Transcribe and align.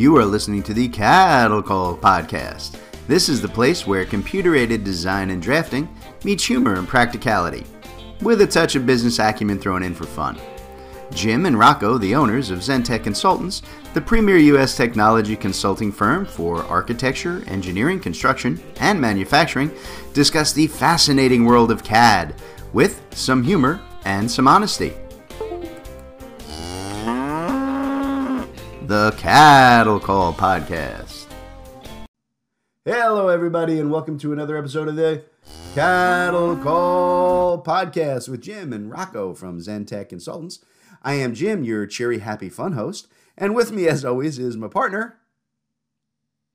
You 0.00 0.16
are 0.16 0.24
listening 0.24 0.62
to 0.62 0.72
the 0.72 0.88
Cattle 0.88 1.62
Call 1.62 1.94
Podcast. 1.94 2.78
This 3.06 3.28
is 3.28 3.42
the 3.42 3.48
place 3.48 3.86
where 3.86 4.06
computer 4.06 4.56
aided 4.56 4.82
design 4.82 5.28
and 5.28 5.42
drafting 5.42 5.94
meets 6.24 6.42
humor 6.42 6.76
and 6.76 6.88
practicality, 6.88 7.66
with 8.22 8.40
a 8.40 8.46
touch 8.46 8.76
of 8.76 8.86
business 8.86 9.18
acumen 9.18 9.58
thrown 9.58 9.82
in 9.82 9.94
for 9.94 10.06
fun. 10.06 10.38
Jim 11.12 11.44
and 11.44 11.58
Rocco, 11.58 11.98
the 11.98 12.14
owners 12.14 12.50
of 12.50 12.60
Zentech 12.60 13.04
Consultants, 13.04 13.60
the 13.92 14.00
premier 14.00 14.38
U.S. 14.38 14.74
technology 14.74 15.36
consulting 15.36 15.92
firm 15.92 16.24
for 16.24 16.64
architecture, 16.64 17.44
engineering, 17.46 18.00
construction, 18.00 18.58
and 18.76 18.98
manufacturing, 18.98 19.70
discuss 20.14 20.54
the 20.54 20.66
fascinating 20.66 21.44
world 21.44 21.70
of 21.70 21.84
CAD 21.84 22.34
with 22.72 23.04
some 23.10 23.42
humor 23.42 23.78
and 24.06 24.30
some 24.30 24.48
honesty. 24.48 24.94
The 28.90 29.14
Cattle 29.18 30.00
Call 30.00 30.34
Podcast. 30.34 31.26
Hello, 32.84 33.28
everybody, 33.28 33.78
and 33.78 33.88
welcome 33.88 34.18
to 34.18 34.32
another 34.32 34.58
episode 34.58 34.88
of 34.88 34.96
the 34.96 35.22
Cattle 35.76 36.56
Call 36.56 37.62
Podcast 37.62 38.28
with 38.28 38.40
Jim 38.40 38.72
and 38.72 38.90
Rocco 38.90 39.32
from 39.32 39.60
Zentech 39.60 40.08
Consultants. 40.08 40.58
I 41.04 41.14
am 41.14 41.34
Jim, 41.34 41.62
your 41.62 41.86
cheery, 41.86 42.18
happy, 42.18 42.48
fun 42.48 42.72
host, 42.72 43.06
and 43.38 43.54
with 43.54 43.70
me, 43.70 43.86
as 43.86 44.04
always, 44.04 44.40
is 44.40 44.56
my 44.56 44.66
partner. 44.66 45.20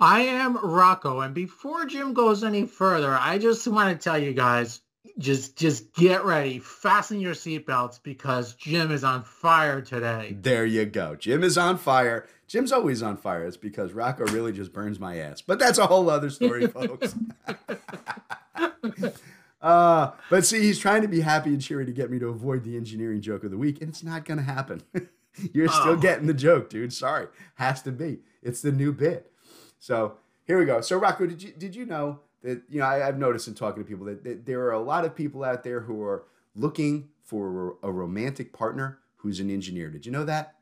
I 0.01 0.23
am 0.23 0.57
Rocco, 0.57 1.21
and 1.21 1.33
before 1.33 1.85
Jim 1.85 2.13
goes 2.13 2.43
any 2.43 2.65
further, 2.65 3.13
I 3.17 3.37
just 3.37 3.65
want 3.65 3.97
to 3.97 4.03
tell 4.03 4.17
you 4.17 4.33
guys 4.33 4.81
just 5.17 5.57
just 5.57 5.93
get 5.93 6.25
ready, 6.25 6.59
fasten 6.59 7.19
your 7.19 7.33
seatbelts 7.33 8.01
because 8.01 8.55
Jim 8.55 8.91
is 8.91 9.03
on 9.03 9.23
fire 9.23 9.81
today. 9.81 10.35
There 10.39 10.65
you 10.65 10.85
go. 10.85 11.15
Jim 11.15 11.43
is 11.43 11.57
on 11.57 11.77
fire. 11.77 12.27
Jim's 12.47 12.71
always 12.71 13.01
on 13.01 13.17
fire. 13.17 13.45
It's 13.45 13.57
because 13.57 13.93
Rocco 13.93 14.25
really 14.25 14.51
just 14.51 14.73
burns 14.73 14.99
my 14.99 15.17
ass. 15.17 15.41
But 15.41 15.59
that's 15.59 15.77
a 15.77 15.87
whole 15.87 16.09
other 16.09 16.29
story, 16.29 16.67
folks. 16.67 17.15
uh, 19.61 20.11
but 20.29 20.45
see, 20.45 20.61
he's 20.61 20.79
trying 20.79 21.01
to 21.01 21.07
be 21.07 21.21
happy 21.21 21.49
and 21.49 21.61
cheery 21.61 21.85
to 21.85 21.93
get 21.93 22.11
me 22.11 22.19
to 22.19 22.27
avoid 22.27 22.63
the 22.63 22.77
engineering 22.77 23.21
joke 23.21 23.43
of 23.43 23.51
the 23.51 23.57
week, 23.57 23.81
and 23.81 23.89
it's 23.89 24.03
not 24.03 24.25
going 24.25 24.37
to 24.37 24.43
happen. 24.43 24.83
You're 25.53 25.67
still 25.67 25.89
oh. 25.89 25.97
getting 25.97 26.27
the 26.27 26.33
joke, 26.33 26.69
dude. 26.69 26.93
Sorry, 26.93 27.27
has 27.55 27.81
to 27.83 27.91
be. 27.91 28.19
It's 28.41 28.61
the 28.61 28.71
new 28.71 28.93
bit. 28.93 29.31
So 29.79 30.17
here 30.45 30.59
we 30.59 30.65
go. 30.65 30.81
So 30.81 30.97
Rocco, 30.97 31.25
did 31.25 31.43
you 31.43 31.51
did 31.51 31.75
you 31.75 31.85
know 31.85 32.19
that 32.45 32.61
you 32.69 32.79
know 32.79 32.85
I, 32.85 32.97
have 32.97 33.17
noticed 33.17 33.47
in 33.47 33.55
talking 33.55 33.83
to 33.83 33.87
people 33.87 34.05
that, 34.05 34.23
that, 34.23 34.45
there 34.45 34.61
are 34.61 34.71
a 34.71 34.79
lot 34.79 35.03
of 35.03 35.15
people 35.15 35.43
out 35.43 35.63
there 35.63 35.81
who 35.81 36.01
are 36.03 36.23
looking 36.55 37.09
for 37.23 37.75
a 37.83 37.91
romantic 37.91 38.53
partner 38.53 38.99
who's 39.17 39.39
an 39.39 39.49
engineer. 39.49 39.89
Did 39.89 40.05
you 40.05 40.11
know 40.11 40.23
that? 40.25 40.55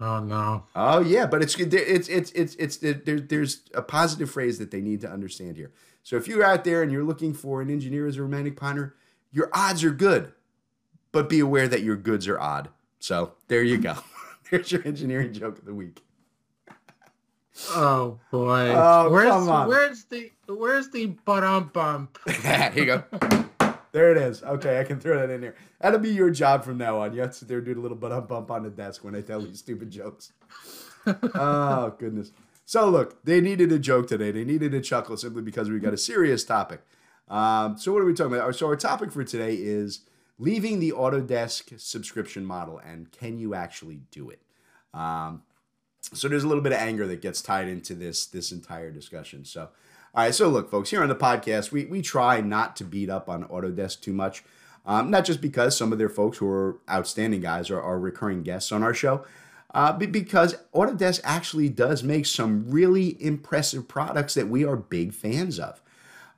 Oh 0.00 0.20
no. 0.20 0.64
Oh 0.76 1.00
yeah, 1.00 1.26
but 1.26 1.42
it's 1.42 1.58
it's 1.58 2.08
it's 2.08 2.30
it's 2.32 2.54
it's 2.56 2.76
there, 2.76 3.20
there's 3.20 3.62
a 3.74 3.82
positive 3.82 4.30
phrase 4.30 4.58
that 4.58 4.70
they 4.70 4.80
need 4.80 5.00
to 5.00 5.10
understand 5.10 5.56
here. 5.56 5.72
So 6.02 6.16
if 6.16 6.28
you're 6.28 6.44
out 6.44 6.64
there 6.64 6.82
and 6.82 6.92
you're 6.92 7.04
looking 7.04 7.32
for 7.32 7.62
an 7.62 7.70
engineer 7.70 8.06
as 8.06 8.18
a 8.18 8.22
romantic 8.22 8.56
partner, 8.56 8.94
your 9.32 9.48
odds 9.52 9.82
are 9.82 9.90
good, 9.90 10.32
but 11.12 11.28
be 11.28 11.40
aware 11.40 11.66
that 11.68 11.82
your 11.82 11.96
goods 11.96 12.28
are 12.28 12.38
odd. 12.38 12.68
So 12.98 13.32
there 13.48 13.62
you 13.62 13.78
go. 13.78 13.96
There's 14.50 14.70
your 14.70 14.86
engineering 14.86 15.32
joke 15.32 15.58
of 15.58 15.64
the 15.64 15.74
week. 15.74 16.02
Oh 17.70 18.18
boy. 18.30 18.72
Oh, 18.74 19.10
where's 19.10 19.30
come 19.30 19.48
on. 19.48 19.68
where's 19.68 20.04
the 20.04 20.30
where's 20.46 20.90
the 20.90 21.06
bump 21.06 21.72
bump? 21.72 22.18
Here 22.28 22.72
you 22.74 22.84
go. 22.86 23.04
There 23.92 24.10
it 24.10 24.16
is. 24.16 24.42
Okay, 24.42 24.80
I 24.80 24.84
can 24.84 24.98
throw 24.98 25.20
that 25.20 25.30
in 25.30 25.40
there. 25.40 25.54
That'll 25.80 26.00
be 26.00 26.10
your 26.10 26.30
job 26.30 26.64
from 26.64 26.78
now 26.78 26.98
on. 26.98 27.12
You 27.14 27.20
have 27.20 27.30
to 27.30 27.36
sit 27.36 27.48
there 27.48 27.58
and 27.58 27.66
do 27.66 27.78
a 27.78 27.80
little 27.80 27.96
bump 27.96 28.28
bump 28.28 28.50
on 28.50 28.64
the 28.64 28.70
desk 28.70 29.04
when 29.04 29.14
I 29.14 29.20
tell 29.20 29.40
you 29.40 29.54
stupid 29.54 29.90
jokes. 29.90 30.32
oh 31.06 31.94
goodness. 31.98 32.32
So 32.66 32.88
look, 32.88 33.22
they 33.24 33.40
needed 33.40 33.70
a 33.70 33.78
joke 33.78 34.08
today. 34.08 34.32
They 34.32 34.44
needed 34.44 34.74
a 34.74 34.80
chuckle 34.80 35.16
simply 35.16 35.42
because 35.42 35.70
we 35.70 35.78
got 35.78 35.94
a 35.94 35.98
serious 35.98 36.44
topic. 36.44 36.80
Um, 37.28 37.78
so 37.78 37.92
what 37.92 38.02
are 38.02 38.06
we 38.06 38.14
talking 38.14 38.34
about? 38.34 38.54
So 38.56 38.66
our 38.66 38.76
topic 38.76 39.12
for 39.12 39.22
today 39.22 39.54
is 39.54 40.00
leaving 40.38 40.80
the 40.80 40.90
Autodesk 40.90 41.78
subscription 41.80 42.44
model 42.44 42.78
and 42.78 43.12
can 43.12 43.38
you 43.38 43.54
actually 43.54 44.00
do 44.10 44.30
it? 44.30 44.40
Um, 44.92 45.42
so 46.12 46.28
there's 46.28 46.44
a 46.44 46.48
little 46.48 46.62
bit 46.62 46.72
of 46.72 46.78
anger 46.78 47.06
that 47.06 47.20
gets 47.22 47.42
tied 47.42 47.68
into 47.68 47.94
this 47.94 48.26
this 48.26 48.52
entire 48.52 48.90
discussion. 48.90 49.44
So, 49.44 49.62
all 50.14 50.24
right. 50.24 50.34
So 50.34 50.48
look, 50.48 50.70
folks, 50.70 50.90
here 50.90 51.02
on 51.02 51.08
the 51.08 51.14
podcast, 51.14 51.72
we 51.72 51.86
we 51.86 52.02
try 52.02 52.40
not 52.40 52.76
to 52.76 52.84
beat 52.84 53.10
up 53.10 53.28
on 53.28 53.44
Autodesk 53.44 54.00
too 54.00 54.12
much. 54.12 54.44
Um, 54.86 55.10
not 55.10 55.24
just 55.24 55.40
because 55.40 55.76
some 55.76 55.92
of 55.92 55.98
their 55.98 56.10
folks 56.10 56.38
who 56.38 56.46
are 56.46 56.78
outstanding 56.90 57.40
guys 57.40 57.70
are, 57.70 57.80
are 57.80 57.98
recurring 57.98 58.42
guests 58.42 58.70
on 58.70 58.82
our 58.82 58.92
show, 58.92 59.24
uh, 59.72 59.92
but 59.92 60.12
because 60.12 60.56
Autodesk 60.74 61.20
actually 61.24 61.68
does 61.70 62.02
make 62.02 62.26
some 62.26 62.70
really 62.70 63.16
impressive 63.22 63.88
products 63.88 64.34
that 64.34 64.48
we 64.48 64.64
are 64.64 64.76
big 64.76 65.14
fans 65.14 65.58
of. 65.58 65.80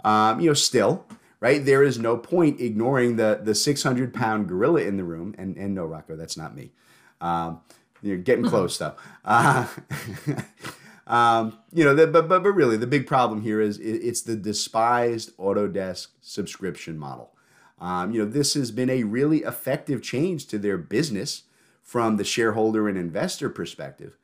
Um, 0.05 0.39
you 0.39 0.49
know, 0.49 0.55
still, 0.55 1.05
right? 1.41 1.65
There 1.65 1.83
is 1.83 1.99
no 1.99 2.17
point 2.17 2.61
ignoring 2.61 3.17
the 3.17 3.41
the 3.43 3.55
600 3.55 4.15
pound 4.15 4.49
gorilla 4.49 4.83
in 4.83 4.97
the 4.97 5.05
room. 5.05 5.35
And 5.37 5.57
and 5.57 5.75
no, 5.75 5.85
Rocco, 5.85 6.17
that's 6.17 6.37
not 6.37 6.55
me. 6.55 6.71
Um, 7.21 7.61
you're 8.03 8.17
getting 8.17 8.45
close 8.45 8.79
though. 8.79 8.95
Uh, 9.25 9.67
um, 11.07 11.59
you 11.73 11.85
know, 11.85 11.95
the, 11.95 12.07
but, 12.07 12.29
but 12.29 12.43
but 12.43 12.53
really, 12.53 12.77
the 12.77 12.87
big 12.87 13.07
problem 13.07 13.43
here 13.43 13.61
is 13.61 13.79
it's 13.79 14.23
the 14.23 14.37
despised 14.37 15.37
Autodesk 15.37 16.09
subscription 16.21 16.99
model. 16.99 17.33
Um, 17.79 18.13
you 18.13 18.25
know, 18.25 18.31
this 18.31 18.55
has 18.55 18.71
been 18.71 18.91
a 18.91 19.03
really 19.03 19.39
effective 19.39 20.03
change 20.03 20.47
to 20.47 20.59
their 20.59 20.79
business 20.79 21.43
from 21.83 22.17
the 22.17 22.25
shareholder 22.25 22.89
and 22.89 22.97
investor 22.97 23.51
perspective, 23.51 24.17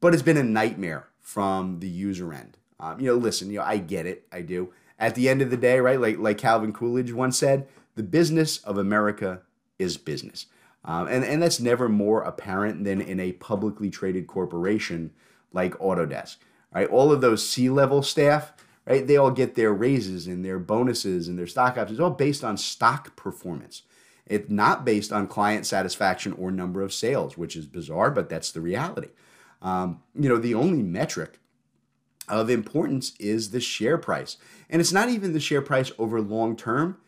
but 0.00 0.12
it's 0.12 0.22
been 0.22 0.36
a 0.36 0.42
nightmare 0.42 1.08
from 1.20 1.80
the 1.80 1.88
user 1.88 2.32
end. 2.32 2.58
Um, 2.78 3.00
you 3.00 3.06
know, 3.06 3.14
listen, 3.14 3.50
you 3.50 3.58
know, 3.58 3.64
I 3.64 3.78
get 3.78 4.06
it, 4.06 4.26
I 4.30 4.42
do. 4.42 4.72
At 4.98 5.14
the 5.14 5.28
end 5.28 5.40
of 5.40 5.50
the 5.50 5.56
day, 5.56 5.80
right, 5.80 6.00
like 6.00 6.18
like 6.18 6.38
Calvin 6.38 6.72
Coolidge 6.72 7.12
once 7.12 7.38
said, 7.38 7.66
the 7.94 8.02
business 8.02 8.58
of 8.58 8.78
America 8.78 9.42
is 9.78 9.96
business. 9.96 10.46
Um, 10.84 11.06
and, 11.06 11.24
and 11.24 11.42
that's 11.42 11.60
never 11.60 11.88
more 11.88 12.22
apparent 12.22 12.84
than 12.84 13.00
in 13.00 13.20
a 13.20 13.32
publicly 13.32 13.90
traded 13.90 14.26
corporation 14.26 15.12
like 15.52 15.74
Autodesk. 15.78 16.36
Right? 16.74 16.88
All 16.88 17.12
of 17.12 17.20
those 17.20 17.46
C 17.48 17.68
level 17.68 18.02
staff, 18.02 18.52
right, 18.86 19.06
they 19.06 19.16
all 19.16 19.30
get 19.30 19.54
their 19.54 19.72
raises 19.72 20.26
and 20.26 20.44
their 20.44 20.58
bonuses 20.58 21.28
and 21.28 21.38
their 21.38 21.46
stock 21.46 21.76
options, 21.76 22.00
all 22.00 22.10
based 22.10 22.42
on 22.42 22.56
stock 22.56 23.14
performance. 23.14 23.82
It's 24.26 24.48
not 24.48 24.84
based 24.84 25.12
on 25.12 25.26
client 25.26 25.66
satisfaction 25.66 26.32
or 26.32 26.50
number 26.50 26.80
of 26.82 26.92
sales, 26.92 27.36
which 27.36 27.56
is 27.56 27.66
bizarre, 27.66 28.10
but 28.10 28.28
that's 28.28 28.52
the 28.52 28.60
reality. 28.60 29.08
Um, 29.60 30.02
you 30.14 30.28
know, 30.28 30.38
the 30.38 30.54
only 30.54 30.82
metric 30.82 31.38
of 32.28 32.48
importance 32.48 33.12
is 33.18 33.50
the 33.50 33.60
share 33.60 33.98
price. 33.98 34.36
And 34.70 34.80
it's 34.80 34.92
not 34.92 35.08
even 35.08 35.32
the 35.32 35.40
share 35.40 35.62
price 35.62 35.92
over 35.98 36.20
long 36.20 36.56
term. 36.56 36.98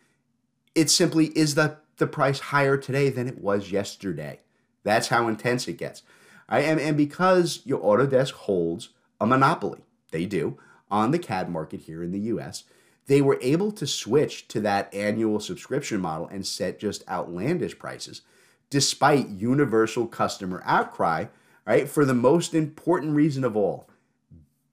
It 0.75 0.89
simply 0.89 1.27
is 1.27 1.55
the 1.55 1.77
the 1.97 2.07
price 2.07 2.39
higher 2.39 2.77
today 2.77 3.09
than 3.09 3.27
it 3.27 3.39
was 3.39 3.71
yesterday. 3.71 4.39
That's 4.83 5.07
how 5.07 5.27
intense 5.27 5.67
it 5.67 5.77
gets. 5.77 6.03
Right? 6.49 6.65
And, 6.65 6.79
and 6.79 6.95
because 6.97 7.61
your 7.65 7.79
Autodesk 7.79 8.31
holds 8.31 8.89
a 9.19 9.25
monopoly, 9.25 9.81
they 10.11 10.25
do, 10.25 10.57
on 10.91 11.11
the 11.11 11.19
CAD 11.19 11.49
market 11.49 11.81
here 11.81 12.03
in 12.03 12.11
the 12.11 12.19
US, 12.19 12.63
they 13.07 13.21
were 13.21 13.39
able 13.41 13.71
to 13.71 13.87
switch 13.87 14.47
to 14.49 14.59
that 14.61 14.93
annual 14.93 15.39
subscription 15.39 16.01
model 16.01 16.27
and 16.27 16.45
set 16.45 16.79
just 16.79 17.07
outlandish 17.07 17.77
prices 17.77 18.21
despite 18.69 19.29
universal 19.29 20.07
customer 20.07 20.61
outcry, 20.65 21.25
right? 21.65 21.87
For 21.87 22.03
the 22.03 22.13
most 22.13 22.53
important 22.53 23.15
reason 23.15 23.43
of 23.43 23.55
all, 23.55 23.87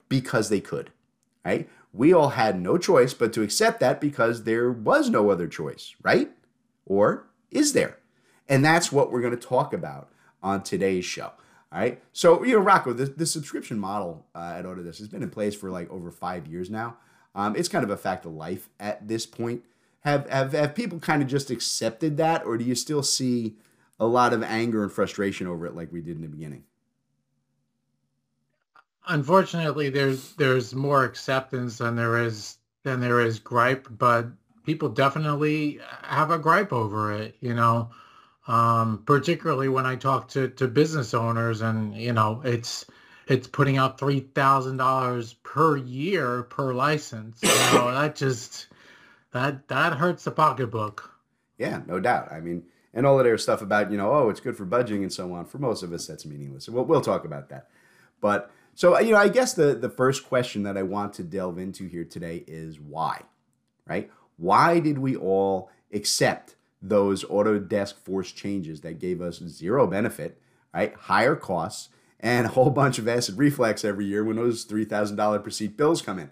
because 0.09 0.49
they 0.49 0.59
could, 0.59 0.91
right? 1.45 1.69
We 1.91 2.11
all 2.11 2.29
had 2.29 2.59
no 2.59 2.77
choice 2.77 3.13
but 3.13 3.33
to 3.33 3.43
accept 3.43 3.79
that 3.79 4.01
because 4.01 4.43
there 4.43 4.71
was 4.71 5.09
no 5.09 5.29
other 5.29 5.47
choice, 5.47 5.95
right? 6.01 6.31
Or 6.85 7.27
is 7.51 7.73
there? 7.73 7.97
And 8.47 8.63
that's 8.63 8.91
what 8.91 9.11
we're 9.11 9.21
going 9.21 9.37
to 9.37 9.47
talk 9.47 9.73
about 9.73 10.09
on 10.41 10.63
today's 10.63 11.05
show. 11.05 11.31
All 11.71 11.79
right. 11.79 12.01
So, 12.11 12.43
you 12.43 12.53
know, 12.53 12.59
Rocco, 12.59 12.93
the, 12.93 13.05
the 13.05 13.25
subscription 13.25 13.79
model 13.79 14.25
uh, 14.35 14.53
at 14.57 14.65
Autodesk 14.65 14.99
has 14.99 15.07
been 15.07 15.23
in 15.23 15.29
place 15.29 15.55
for 15.55 15.71
like 15.71 15.89
over 15.89 16.11
five 16.11 16.45
years 16.47 16.69
now. 16.69 16.97
Um, 17.33 17.55
it's 17.55 17.69
kind 17.69 17.83
of 17.83 17.89
a 17.89 17.97
fact 17.97 18.25
of 18.25 18.33
life 18.33 18.69
at 18.79 19.07
this 19.07 19.25
point. 19.25 19.63
Have, 20.01 20.29
have, 20.29 20.51
have 20.51 20.75
people 20.75 20.99
kind 20.99 21.23
of 21.23 21.27
just 21.27 21.49
accepted 21.49 22.17
that, 22.17 22.45
or 22.45 22.57
do 22.57 22.65
you 22.65 22.75
still 22.75 23.01
see 23.01 23.55
a 23.99 24.05
lot 24.05 24.33
of 24.33 24.43
anger 24.43 24.83
and 24.83 24.91
frustration 24.91 25.47
over 25.47 25.65
it 25.65 25.75
like 25.75 25.91
we 25.91 26.01
did 26.01 26.17
in 26.17 26.21
the 26.21 26.27
beginning? 26.27 26.65
Unfortunately, 29.07 29.89
there's 29.89 30.33
there's 30.35 30.73
more 30.73 31.03
acceptance 31.03 31.79
than 31.79 31.95
there 31.95 32.23
is 32.23 32.57
than 32.83 33.01
there 33.01 33.19
is 33.19 33.39
gripe, 33.39 33.87
but 33.89 34.27
people 34.65 34.89
definitely 34.89 35.79
have 36.03 36.31
a 36.31 36.39
gripe 36.39 36.73
over 36.73 37.13
it, 37.13 37.35
you 37.39 37.53
know, 37.53 37.89
um, 38.47 39.03
particularly 39.05 39.69
when 39.69 39.85
I 39.85 39.95
talk 39.95 40.29
to, 40.29 40.49
to 40.49 40.67
business 40.67 41.13
owners 41.13 41.61
and, 41.61 41.95
you 41.95 42.13
know, 42.13 42.41
it's, 42.43 42.85
it's 43.27 43.47
putting 43.47 43.77
out 43.77 43.97
$3,000 43.97 45.35
per 45.43 45.77
year 45.77 46.43
per 46.43 46.73
license. 46.73 47.39
You 47.41 47.49
know, 47.49 47.91
that 47.93 48.15
just, 48.15 48.67
that, 49.31 49.67
that 49.69 49.93
hurts 49.93 50.23
the 50.25 50.31
pocketbook. 50.31 51.09
Yeah, 51.57 51.81
no 51.87 51.99
doubt. 51.99 52.31
I 52.31 52.39
mean, 52.39 52.63
and 52.93 53.05
all 53.05 53.17
of 53.17 53.25
their 53.25 53.37
stuff 53.37 53.61
about, 53.61 53.91
you 53.91 53.97
know, 53.97 54.11
oh, 54.11 54.29
it's 54.29 54.39
good 54.39 54.57
for 54.57 54.65
budgeting 54.65 55.01
and 55.03 55.13
so 55.13 55.33
on. 55.33 55.45
For 55.45 55.57
most 55.57 55.83
of 55.83 55.93
us, 55.93 56.05
that's 56.05 56.25
meaningless. 56.25 56.67
We'll, 56.69 56.85
we'll 56.85 57.01
talk 57.01 57.25
about 57.25 57.49
that. 57.49 57.69
But 58.21 58.51
So, 58.75 58.99
you 58.99 59.11
know, 59.11 59.17
I 59.17 59.29
guess 59.29 59.53
the, 59.53 59.73
the 59.75 59.89
first 59.89 60.27
question 60.27 60.63
that 60.63 60.77
I 60.77 60.83
want 60.83 61.13
to 61.13 61.23
delve 61.23 61.57
into 61.57 61.87
here 61.87 62.03
today 62.05 62.43
is 62.47 62.79
why, 62.79 63.21
right? 63.87 64.11
Why 64.43 64.81
did 64.81 64.97
we 64.97 65.15
all 65.15 65.71
accept 65.93 66.57
those 66.81 67.23
Autodesk 67.23 67.93
force 67.93 68.29
changes 68.29 68.81
that 68.81 68.99
gave 68.99 69.21
us 69.21 69.37
zero 69.37 69.87
benefit, 69.87 70.37
right? 70.73 70.93
Higher 70.93 71.37
costs 71.37 71.87
and 72.19 72.45
a 72.45 72.49
whole 72.49 72.69
bunch 72.69 72.99
of 72.99 73.07
acid 73.07 73.37
reflux 73.37 73.85
every 73.85 74.05
year 74.05 74.21
when 74.21 74.35
those 74.35 74.65
$3,000 74.65 75.41
per 75.41 75.49
seat 75.49 75.77
bills 75.77 76.01
come 76.01 76.19
in. 76.19 76.29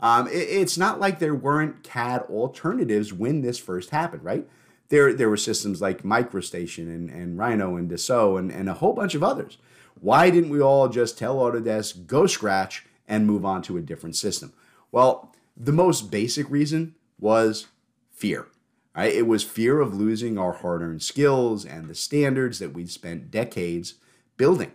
Um, 0.00 0.26
it, 0.26 0.32
it's 0.32 0.76
not 0.76 0.98
like 0.98 1.20
there 1.20 1.36
weren't 1.36 1.84
CAD 1.84 2.22
alternatives 2.22 3.12
when 3.12 3.42
this 3.42 3.60
first 3.60 3.90
happened, 3.90 4.24
right? 4.24 4.48
There, 4.88 5.12
there 5.12 5.30
were 5.30 5.36
systems 5.36 5.80
like 5.80 6.02
MicroStation 6.02 6.88
and, 6.88 7.10
and 7.10 7.38
Rhino 7.38 7.76
and 7.76 7.88
Dassault 7.88 8.40
and, 8.40 8.50
and 8.50 8.68
a 8.68 8.74
whole 8.74 8.92
bunch 8.92 9.14
of 9.14 9.22
others. 9.22 9.58
Why 10.00 10.30
didn't 10.30 10.50
we 10.50 10.60
all 10.60 10.88
just 10.88 11.16
tell 11.16 11.36
Autodesk, 11.36 12.08
go 12.08 12.26
scratch 12.26 12.86
and 13.06 13.24
move 13.24 13.44
on 13.44 13.62
to 13.62 13.76
a 13.76 13.82
different 13.82 14.16
system? 14.16 14.52
Well, 14.90 15.32
the 15.56 15.70
most 15.70 16.10
basic 16.10 16.50
reason 16.50 16.96
was 17.22 17.68
fear. 18.10 18.48
Right? 18.94 19.14
It 19.14 19.26
was 19.26 19.42
fear 19.42 19.80
of 19.80 19.94
losing 19.94 20.36
our 20.36 20.52
hard-earned 20.52 21.02
skills 21.02 21.64
and 21.64 21.88
the 21.88 21.94
standards 21.94 22.58
that 22.58 22.74
we'd 22.74 22.90
spent 22.90 23.30
decades 23.30 23.94
building. 24.36 24.72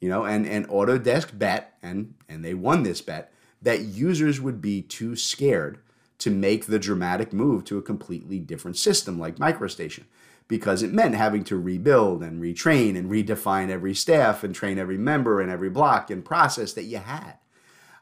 You 0.00 0.08
know, 0.08 0.24
and, 0.24 0.44
and 0.44 0.66
Autodesk 0.68 1.38
bet, 1.38 1.74
and, 1.80 2.14
and 2.28 2.44
they 2.44 2.54
won 2.54 2.82
this 2.82 3.00
bet, 3.00 3.32
that 3.60 3.82
users 3.82 4.40
would 4.40 4.60
be 4.60 4.82
too 4.82 5.14
scared 5.14 5.78
to 6.18 6.30
make 6.30 6.66
the 6.66 6.78
dramatic 6.80 7.32
move 7.32 7.64
to 7.64 7.78
a 7.78 7.82
completely 7.82 8.40
different 8.40 8.76
system 8.76 9.18
like 9.18 9.36
MicroStation 9.36 10.04
because 10.48 10.82
it 10.82 10.92
meant 10.92 11.14
having 11.14 11.44
to 11.44 11.56
rebuild 11.56 12.22
and 12.22 12.42
retrain 12.42 12.96
and 12.96 13.10
redefine 13.10 13.70
every 13.70 13.94
staff 13.94 14.42
and 14.42 14.54
train 14.54 14.78
every 14.78 14.98
member 14.98 15.40
and 15.40 15.50
every 15.50 15.70
block 15.70 16.10
and 16.10 16.24
process 16.24 16.72
that 16.72 16.84
you 16.84 16.98
had. 16.98 17.34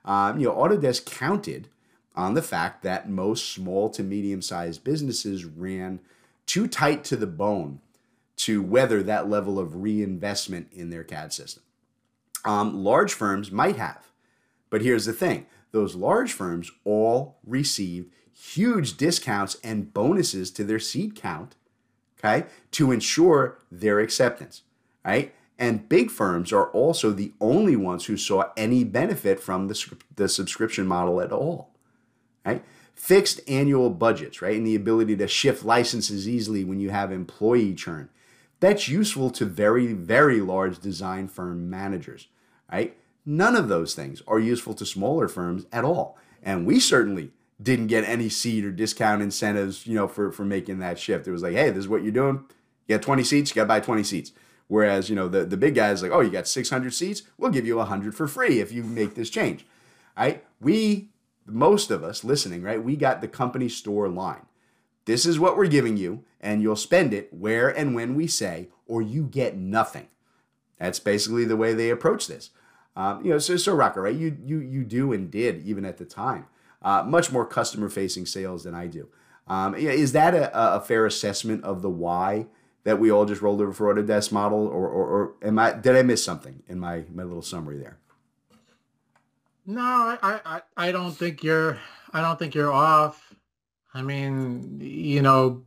Um, 0.04 0.40
you 0.40 0.48
know, 0.48 0.54
Autodesk 0.54 1.04
counted 1.04 1.69
on 2.15 2.35
the 2.35 2.43
fact 2.43 2.83
that 2.83 3.09
most 3.09 3.53
small 3.53 3.89
to 3.91 4.03
medium 4.03 4.43
sized 4.43 4.85
businesses 4.85 5.45
ran 5.45 6.01
too 6.47 6.67
tight 6.67 7.05
to 7.05 7.17
the 7.17 7.27
bone 7.27 7.81
to 8.37 8.62
weather 8.62 9.03
that 9.03 9.29
level 9.29 9.59
of 9.59 9.83
reinvestment 9.83 10.69
in 10.73 10.91
their 10.91 11.05
CAD 11.05 11.33
system. 11.33 11.62
Um, 12.45 12.83
large 12.83 13.12
firms 13.12 13.53
might 13.53 13.77
have, 13.77 14.11
but 14.71 14.83
here's 14.83 15.05
the 15.05 15.12
thing 15.12 15.47
those 15.73 15.95
large 15.95 16.33
firms 16.33 16.71
all 16.85 17.39
received 17.47 18.11
huge 18.33 18.97
discounts 18.97 19.57
and 19.62 19.93
bonuses 19.93 20.51
to 20.51 20.65
their 20.65 20.79
seat 20.79 21.15
count, 21.15 21.55
okay, 22.19 22.47
to 22.73 22.91
ensure 22.91 23.59
their 23.71 24.01
acceptance, 24.01 24.62
right? 25.05 25.35
And 25.59 25.89
big 25.89 26.11
firms 26.11 26.53
are 26.53 26.71
also 26.71 27.11
the 27.11 27.33
only 27.41 27.77
ones 27.77 28.07
who 28.07 28.17
saw 28.17 28.45
any 28.57 28.83
benefit 28.83 29.39
from 29.41 29.69
the, 29.69 29.95
the 30.17 30.29
subscription 30.29 30.87
model 30.87 31.21
at 31.21 31.33
all 31.33 31.69
right? 32.44 32.64
Fixed 32.94 33.40
annual 33.48 33.90
budgets, 33.90 34.42
right? 34.42 34.56
And 34.56 34.66
the 34.66 34.75
ability 34.75 35.16
to 35.16 35.28
shift 35.28 35.64
licenses 35.64 36.28
easily 36.28 36.64
when 36.64 36.81
you 36.81 36.90
have 36.90 37.12
employee 37.12 37.75
churn. 37.75 38.08
That's 38.60 38.88
useful 38.88 39.31
to 39.31 39.46
very, 39.46 39.92
very 39.92 40.40
large 40.40 40.78
design 40.81 41.28
firm 41.28 41.70
managers, 41.70 42.28
right? 42.70 42.96
None 43.25 43.56
of 43.56 43.69
those 43.69 43.94
things 43.94 44.22
are 44.26 44.38
useful 44.38 44.75
to 44.75 44.87
smaller 44.87 45.28
firms 45.28 45.66
at 45.72 45.84
all. 45.84 46.19
And 46.42 46.66
we 46.66 46.78
certainly 46.81 47.31
didn't 47.62 47.88
get 47.88 48.04
any 48.04 48.28
seat 48.28 48.64
or 48.64 48.70
discount 48.70 49.22
incentives, 49.22 49.87
you 49.87 49.94
know, 49.94 50.08
for, 50.08 50.32
for 50.32 50.44
making 50.44 50.78
that 50.78 50.98
shift. 50.98 51.26
It 51.26 51.32
was 51.32 51.42
like, 51.42 51.54
hey, 51.54 51.70
this 51.70 51.81
is 51.81 51.88
what 51.88 52.02
you're 52.02 52.12
doing. 52.12 52.44
You 52.87 52.96
got 52.96 53.02
20 53.02 53.25
seats, 53.25 53.50
you 53.50 53.54
got 53.54 53.62
to 53.62 53.69
buy 53.69 53.81
20 53.81 54.02
seats. 54.02 54.32
Whereas, 54.69 55.10
you 55.10 55.16
know, 55.16 55.28
the, 55.28 55.44
the 55.44 55.56
big 55.56 55.75
guys 55.75 56.02
like, 56.02 56.12
oh, 56.12 56.20
you 56.20 56.31
got 56.31 56.46
600 56.46 56.94
seats, 56.94 57.22
we'll 57.37 57.50
give 57.50 57.66
you 57.66 57.76
100 57.76 58.14
for 58.14 58.26
free 58.26 58.60
if 58.60 58.72
you 58.72 58.82
make 58.82 59.14
this 59.14 59.28
change. 59.28 59.66
Right? 60.16 60.44
We 60.60 61.10
most 61.52 61.91
of 61.91 62.02
us 62.02 62.25
listening, 62.25 62.62
right? 62.62 62.82
We 62.82 62.97
got 62.97 63.20
the 63.20 63.29
company 63.29 63.69
store 63.69 64.08
line. 64.08 64.47
This 65.05 65.26
is 65.26 65.38
what 65.38 65.56
we're 65.56 65.67
giving 65.67 65.97
you, 65.97 66.25
and 66.41 66.62
you'll 66.62 66.76
spend 66.76 67.12
it 67.12 67.32
where 67.32 67.69
and 67.69 67.94
when 67.94 68.14
we 68.14 68.26
say, 68.26 68.69
or 68.87 69.02
you 69.02 69.25
get 69.25 69.56
nothing. 69.56 70.08
That's 70.79 70.99
basically 70.99 71.44
the 71.44 71.56
way 71.56 71.75
they 71.75 71.91
approach 71.91 72.26
this. 72.26 72.50
Um, 72.97 73.25
you 73.25 73.31
know, 73.31 73.38
so, 73.38 73.56
so 73.56 73.75
Rocco, 73.75 74.00
right? 74.00 74.14
You 74.14 74.37
you 74.44 74.58
you 74.58 74.85
do 74.85 75.12
and 75.12 75.31
did 75.31 75.64
even 75.64 75.85
at 75.85 75.99
the 75.99 76.05
time 76.05 76.47
uh, 76.82 77.02
much 77.02 77.31
more 77.31 77.47
customer 77.47 77.88
facing 77.88 78.26
sales 78.26 78.64
than 78.64 78.75
I 78.75 78.87
do. 78.87 79.08
Um, 79.47 79.75
is 79.75 80.12
that 80.12 80.35
a, 80.35 80.76
a 80.76 80.81
fair 80.81 81.06
assessment 81.06 81.64
of 81.64 81.82
the 81.82 81.91
why 81.91 82.47
that 82.85 82.99
we 82.99 83.11
all 83.11 83.26
just 83.26 83.43
rolled 83.43 83.61
over 83.61 83.73
for 83.73 83.93
Autodesk 83.93 84.32
model, 84.32 84.67
or, 84.67 84.88
or, 84.88 85.06
or 85.06 85.35
am 85.43 85.58
I 85.58 85.73
did 85.73 85.97
I 85.97 86.02
miss 86.02 86.25
something 86.25 86.62
in 86.69 86.79
my 86.79 87.05
my 87.12 87.25
little 87.25 87.43
summary 87.43 87.79
there? 87.79 87.99
No, 89.70 90.19
I, 90.20 90.40
I, 90.44 90.62
I 90.76 90.93
don't 90.93 91.12
think 91.12 91.44
you're 91.44 91.78
I 92.12 92.20
don't 92.20 92.37
think 92.38 92.56
you're 92.56 92.72
off. 92.72 93.32
I 93.94 94.02
mean, 94.02 94.81
you 94.81 95.22
know, 95.22 95.62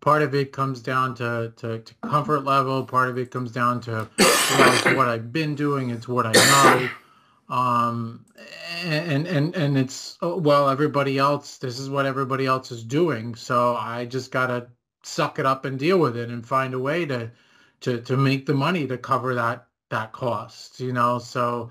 part 0.00 0.20
of 0.20 0.34
it 0.34 0.52
comes 0.52 0.82
down 0.82 1.14
to, 1.16 1.54
to, 1.56 1.78
to 1.78 1.94
comfort 2.02 2.44
level. 2.44 2.84
Part 2.84 3.08
of 3.08 3.16
it 3.16 3.30
comes 3.30 3.52
down 3.52 3.80
to 3.82 4.08
it's 4.18 4.84
what 4.84 5.08
I've 5.08 5.32
been 5.32 5.54
doing. 5.54 5.88
It's 5.88 6.06
what 6.06 6.26
I 6.26 6.32
know. 6.32 7.54
Um, 7.54 8.26
and, 8.84 9.26
and, 9.26 9.54
and 9.56 9.78
it's, 9.78 10.18
oh, 10.20 10.36
well, 10.36 10.68
everybody 10.68 11.16
else, 11.16 11.56
this 11.56 11.78
is 11.78 11.88
what 11.88 12.04
everybody 12.04 12.44
else 12.44 12.70
is 12.70 12.84
doing. 12.84 13.34
So 13.34 13.74
I 13.74 14.04
just 14.04 14.30
got 14.30 14.48
to 14.48 14.66
suck 15.02 15.38
it 15.38 15.46
up 15.46 15.64
and 15.64 15.78
deal 15.78 15.98
with 15.98 16.16
it 16.16 16.28
and 16.28 16.46
find 16.46 16.74
a 16.74 16.78
way 16.78 17.06
to, 17.06 17.30
to, 17.80 18.00
to 18.02 18.16
make 18.16 18.44
the 18.44 18.54
money 18.54 18.86
to 18.86 18.98
cover 18.98 19.34
that, 19.34 19.66
that 19.90 20.12
cost, 20.12 20.80
you 20.80 20.92
know? 20.92 21.18
So, 21.18 21.70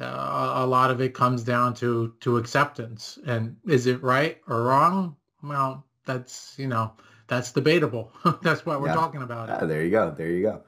uh, 0.00 0.52
a 0.56 0.66
lot 0.66 0.90
of 0.90 1.00
it 1.00 1.14
comes 1.14 1.42
down 1.42 1.74
to 1.74 2.14
to 2.20 2.36
acceptance. 2.36 3.18
And 3.26 3.56
is 3.66 3.86
it 3.86 4.02
right 4.02 4.40
or 4.48 4.64
wrong? 4.64 5.16
Well 5.42 5.84
that's 6.04 6.54
you 6.58 6.66
know 6.66 6.92
that's 7.26 7.52
debatable. 7.52 8.12
That's 8.42 8.66
what 8.66 8.82
we're 8.82 8.88
yeah. 8.88 8.94
talking 8.94 9.22
about. 9.22 9.48
Uh, 9.48 9.64
there 9.64 9.82
you 9.82 9.90
go. 9.90 10.14
There 10.14 10.28
you 10.28 10.42
go. 10.42 10.62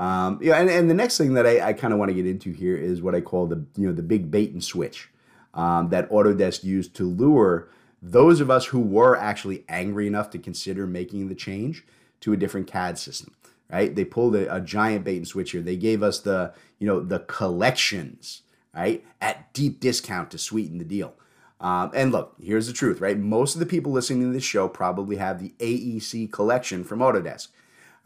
Um, 0.00 0.38
yeah 0.40 0.56
and, 0.56 0.70
and 0.70 0.90
the 0.90 0.94
next 0.94 1.16
thing 1.16 1.32
that 1.34 1.46
i, 1.46 1.68
I 1.68 1.72
kind 1.72 1.94
of 1.94 1.98
want 1.98 2.10
to 2.10 2.14
get 2.14 2.26
into 2.26 2.52
here 2.52 2.76
is 2.76 3.00
what 3.00 3.14
i 3.14 3.22
call 3.22 3.46
the 3.46 3.64
you 3.78 3.86
know 3.86 3.94
the 3.94 4.02
big 4.02 4.30
bait 4.30 4.52
and 4.52 4.62
switch 4.62 5.08
um, 5.54 5.88
that 5.88 6.10
autodesk 6.10 6.62
used 6.62 6.94
to 6.96 7.04
lure 7.04 7.70
those 8.02 8.42
of 8.42 8.50
us 8.50 8.66
who 8.66 8.78
were 8.78 9.16
actually 9.16 9.64
angry 9.70 10.06
enough 10.06 10.28
to 10.28 10.38
consider 10.38 10.86
making 10.86 11.28
the 11.28 11.34
change 11.34 11.82
to 12.20 12.34
a 12.34 12.36
different 12.36 12.66
cad 12.66 12.98
system 12.98 13.34
right? 13.70 13.94
They 13.94 14.04
pulled 14.04 14.36
a, 14.36 14.54
a 14.54 14.60
giant 14.60 15.04
bait 15.04 15.16
and 15.16 15.28
switch 15.28 15.52
here. 15.52 15.62
They 15.62 15.76
gave 15.76 16.02
us 16.02 16.20
the 16.20 16.52
you 16.78 16.86
know 16.86 17.00
the 17.00 17.20
collections 17.20 18.42
right? 18.76 19.04
At 19.20 19.52
deep 19.54 19.80
discount 19.80 20.30
to 20.32 20.38
sweeten 20.38 20.78
the 20.78 20.84
deal. 20.84 21.14
Um, 21.58 21.90
and 21.94 22.12
look, 22.12 22.34
here's 22.40 22.66
the 22.66 22.74
truth, 22.74 23.00
right? 23.00 23.18
Most 23.18 23.54
of 23.54 23.60
the 23.60 23.66
people 23.66 23.90
listening 23.90 24.28
to 24.28 24.32
this 24.32 24.44
show 24.44 24.68
probably 24.68 25.16
have 25.16 25.40
the 25.40 25.54
AEC 25.58 26.30
collection 26.30 26.84
from 26.84 26.98
Autodesk, 26.98 27.48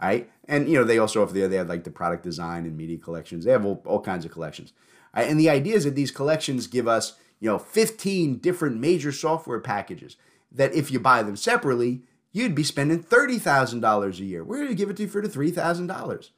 right? 0.00 0.30
And 0.46 0.68
you 0.68 0.78
know 0.78 0.84
they 0.84 0.98
also 0.98 1.22
if 1.24 1.32
they 1.32 1.44
they 1.48 1.56
have 1.56 1.68
like 1.68 1.82
the 1.82 1.90
product 1.90 2.22
design 2.22 2.64
and 2.64 2.76
media 2.76 2.98
collections, 2.98 3.44
they 3.44 3.50
have 3.50 3.64
all, 3.64 3.82
all 3.84 4.00
kinds 4.00 4.24
of 4.24 4.30
collections. 4.30 4.72
Right? 5.14 5.28
And 5.28 5.40
the 5.40 5.50
idea 5.50 5.74
is 5.74 5.84
that 5.84 5.96
these 5.96 6.12
collections 6.12 6.68
give 6.68 6.86
us 6.86 7.14
you 7.40 7.50
know 7.50 7.58
15 7.58 8.36
different 8.38 8.78
major 8.78 9.10
software 9.10 9.60
packages 9.60 10.16
that 10.52 10.72
if 10.72 10.92
you 10.92 11.00
buy 11.00 11.24
them 11.24 11.36
separately, 11.36 12.02
you'd 12.32 12.54
be 12.54 12.62
spending 12.62 13.02
thirty 13.02 13.38
thousand 13.38 13.80
dollars 13.80 14.20
a 14.20 14.24
year. 14.24 14.44
We're 14.44 14.58
going 14.58 14.68
to 14.68 14.74
give 14.74 14.90
it 14.90 14.96
to 14.98 15.02
you 15.02 15.08
for 15.08 15.26
three 15.26 15.50
thousand 15.50 15.88
dollars. 15.88 16.30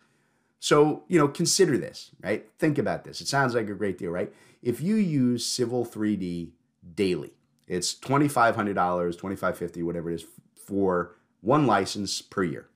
So, 0.62 1.02
you 1.08 1.18
know, 1.18 1.26
consider 1.26 1.76
this, 1.76 2.12
right? 2.22 2.48
Think 2.60 2.78
about 2.78 3.02
this. 3.02 3.20
It 3.20 3.26
sounds 3.26 3.52
like 3.52 3.68
a 3.68 3.74
great 3.74 3.98
deal, 3.98 4.12
right? 4.12 4.32
If 4.62 4.80
you 4.80 4.94
use 4.94 5.44
Civil 5.44 5.84
3D 5.84 6.52
daily, 6.94 7.32
it's 7.66 7.92
$2,500, 7.92 8.54
2,550, 8.54 9.82
whatever 9.82 10.12
it 10.12 10.14
is, 10.14 10.24
for 10.54 11.16
one 11.40 11.66
license 11.66 12.22
per 12.22 12.44
year, 12.44 12.68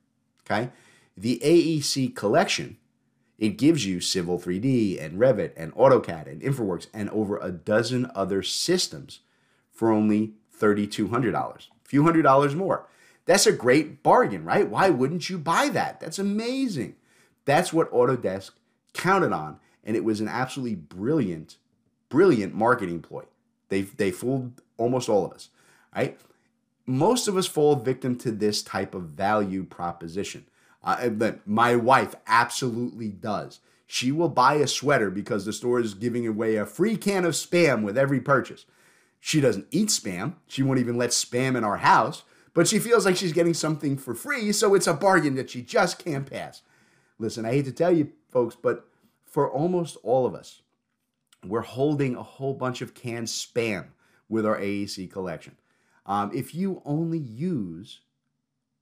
okay? 0.44 0.70
The 1.16 1.40
AEC 1.44 2.16
collection, 2.16 2.76
it 3.38 3.50
gives 3.50 3.86
you 3.86 4.00
Civil 4.00 4.40
3D 4.40 5.00
and 5.00 5.20
Revit 5.20 5.52
and 5.56 5.72
AutoCAD 5.76 6.26
and 6.26 6.42
InfraWorks 6.42 6.88
and 6.92 7.08
over 7.10 7.38
a 7.38 7.52
dozen 7.52 8.10
other 8.16 8.42
systems 8.42 9.20
for 9.70 9.92
only 9.92 10.32
$3,200, 10.60 11.34
a 11.34 11.60
few 11.84 12.02
hundred 12.02 12.22
dollars 12.22 12.56
more. 12.56 12.88
That's 13.26 13.46
a 13.46 13.52
great 13.52 14.02
bargain, 14.02 14.44
right? 14.44 14.68
Why 14.68 14.90
wouldn't 14.90 15.30
you 15.30 15.38
buy 15.38 15.68
that? 15.68 16.00
That's 16.00 16.18
amazing. 16.18 16.96
That's 17.46 17.72
what 17.72 17.90
Autodesk 17.90 18.50
counted 18.92 19.32
on, 19.32 19.58
and 19.82 19.96
it 19.96 20.04
was 20.04 20.20
an 20.20 20.28
absolutely 20.28 20.76
brilliant, 20.76 21.56
brilliant 22.10 22.54
marketing 22.54 23.00
ploy. 23.00 23.24
They 23.70 23.82
they 23.82 24.10
fooled 24.10 24.60
almost 24.76 25.08
all 25.08 25.24
of 25.24 25.32
us, 25.32 25.48
right? 25.94 26.18
Most 26.84 27.26
of 27.26 27.36
us 27.36 27.46
fall 27.46 27.76
victim 27.76 28.16
to 28.18 28.30
this 28.30 28.62
type 28.62 28.94
of 28.94 29.04
value 29.04 29.64
proposition. 29.64 30.44
Uh, 30.84 31.08
but 31.08 31.46
my 31.46 31.74
wife 31.74 32.14
absolutely 32.28 33.08
does. 33.08 33.58
She 33.86 34.12
will 34.12 34.28
buy 34.28 34.54
a 34.54 34.68
sweater 34.68 35.10
because 35.10 35.44
the 35.44 35.52
store 35.52 35.80
is 35.80 35.94
giving 35.94 36.26
away 36.26 36.56
a 36.56 36.66
free 36.66 36.96
can 36.96 37.24
of 37.24 37.32
spam 37.34 37.82
with 37.82 37.98
every 37.98 38.20
purchase. 38.20 38.66
She 39.18 39.40
doesn't 39.40 39.66
eat 39.72 39.88
spam. 39.88 40.34
She 40.46 40.62
won't 40.62 40.78
even 40.78 40.96
let 40.96 41.10
spam 41.10 41.56
in 41.56 41.64
our 41.64 41.78
house, 41.78 42.22
but 42.54 42.68
she 42.68 42.78
feels 42.78 43.04
like 43.04 43.16
she's 43.16 43.32
getting 43.32 43.54
something 43.54 43.96
for 43.96 44.14
free, 44.14 44.52
so 44.52 44.74
it's 44.74 44.86
a 44.86 44.94
bargain 44.94 45.34
that 45.34 45.50
she 45.50 45.62
just 45.62 46.04
can't 46.04 46.30
pass. 46.30 46.62
Listen, 47.18 47.44
I 47.44 47.52
hate 47.52 47.64
to 47.64 47.72
tell 47.72 47.92
you 47.92 48.12
folks, 48.30 48.56
but 48.60 48.88
for 49.24 49.50
almost 49.50 49.96
all 50.02 50.26
of 50.26 50.34
us, 50.34 50.62
we're 51.44 51.62
holding 51.62 52.16
a 52.16 52.22
whole 52.22 52.54
bunch 52.54 52.82
of 52.82 52.94
canned 52.94 53.28
spam 53.28 53.86
with 54.28 54.44
our 54.44 54.58
AEC 54.58 55.10
collection. 55.10 55.56
Um, 56.04 56.30
if 56.34 56.54
you 56.54 56.82
only 56.84 57.18
use 57.18 58.00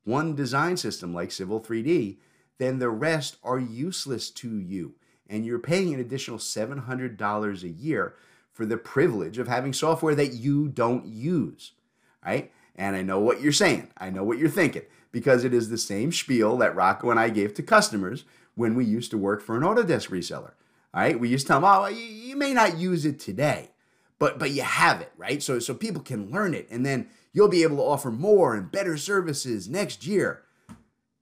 one 0.05 0.35
design 0.35 0.77
system 0.77 1.15
like 1.15 1.33
Civil 1.33 1.61
3D, 1.61 2.17
then 2.59 2.79
the 2.79 2.91
rest 2.91 3.37
are 3.43 3.59
useless 3.59 4.31
to 4.31 4.59
you. 4.59 4.95
And 5.29 5.45
you're 5.45 5.59
paying 5.59 5.95
an 5.95 6.01
additional 6.01 6.39
$700 6.39 7.63
a 7.63 7.69
year 7.69 8.15
for 8.53 8.67
the 8.67 8.77
privilege 8.77 9.39
of 9.39 9.49
having 9.49 9.73
software 9.73 10.15
that 10.15 10.35
you 10.35 10.69
don't 10.69 11.07
use, 11.07 11.73
right? 12.25 12.53
And 12.77 12.95
I 12.95 13.03
know 13.03 13.19
what 13.19 13.41
you're 13.41 13.53
saying. 13.53 13.89
I 13.97 14.11
know 14.11 14.23
what 14.23 14.39
you're 14.39 14.49
thinking 14.49 14.83
because 15.15 15.45
it 15.45 15.55
is 15.55 15.69
the 15.69 15.79
same 15.79 16.11
spiel 16.11 16.57
that 16.59 16.75
Rocco 16.75 17.09
and 17.09 17.21
I 17.21 17.29
gave 17.29 17.55
to 17.55 17.63
customers 17.63 18.25
when 18.57 18.75
we 18.75 18.85
used 18.85 19.13
to 19.13 19.17
work 19.17 19.43
for 19.43 19.57
an 19.57 19.63
Autodesk 19.63 20.11
reseller. 20.11 20.55
All 20.93 21.03
right, 21.03 21.19
we 21.19 21.29
used 21.29 21.47
to 21.47 21.53
tell 21.53 21.61
them, 21.61 21.71
oh, 21.73 21.87
you, 21.87 22.03
you 22.03 22.37
may 22.37 22.53
not 22.53 22.79
use 22.79 23.07
it 23.07 23.21
today, 23.21 23.71
but 24.19 24.41
but 24.41 24.51
you 24.51 24.63
have 24.63 25.01
it, 25.01 25.13
right? 25.17 25.41
So 25.41 25.61
so 25.61 25.73
people 25.73 26.03
can 26.03 26.33
learn 26.33 26.53
it, 26.53 26.67
and 26.69 26.85
then 26.85 27.07
you'll 27.33 27.49
be 27.49 27.63
able 27.63 27.77
to 27.77 27.83
offer 27.83 28.11
more 28.11 28.57
and 28.57 28.73
better 28.73 28.97
services 28.97 29.69
next 29.69 30.05
year. 30.05 30.43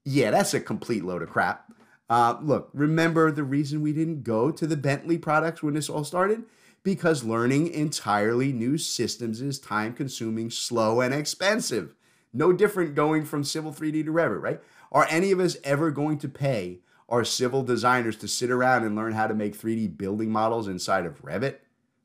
Yeah, 0.06 0.30
that's 0.30 0.54
a 0.54 0.60
complete 0.60 1.04
load 1.04 1.22
of 1.22 1.28
crap. 1.28 1.70
Uh, 2.08 2.38
look, 2.42 2.70
remember 2.72 3.30
the 3.30 3.44
reason 3.44 3.82
we 3.82 3.92
didn't 3.92 4.22
go 4.22 4.50
to 4.50 4.66
the 4.66 4.76
Bentley 4.76 5.18
products 5.18 5.62
when 5.62 5.74
this 5.74 5.90
all 5.90 6.04
started? 6.04 6.44
Because 6.82 7.24
learning 7.24 7.68
entirely 7.68 8.52
new 8.52 8.78
systems 8.78 9.42
is 9.42 9.58
time 9.58 9.92
consuming, 9.92 10.50
slow, 10.50 11.02
and 11.02 11.14
expensive. 11.14 11.94
No 12.32 12.52
different 12.52 12.94
going 12.94 13.24
from 13.24 13.44
Civil 13.44 13.72
3D 13.72 14.04
to 14.04 14.12
Revit, 14.12 14.40
right? 14.40 14.60
Are 14.90 15.06
any 15.10 15.32
of 15.32 15.40
us 15.40 15.56
ever 15.64 15.90
going 15.90 16.18
to 16.18 16.28
pay 16.28 16.80
our 17.08 17.24
civil 17.24 17.62
designers 17.62 18.16
to 18.16 18.28
sit 18.28 18.50
around 18.50 18.84
and 18.84 18.96
learn 18.96 19.12
how 19.12 19.26
to 19.26 19.34
make 19.34 19.58
3D 19.58 19.96
building 19.98 20.30
models 20.30 20.68
inside 20.68 21.04
of 21.04 21.22
Revit? 21.22 21.56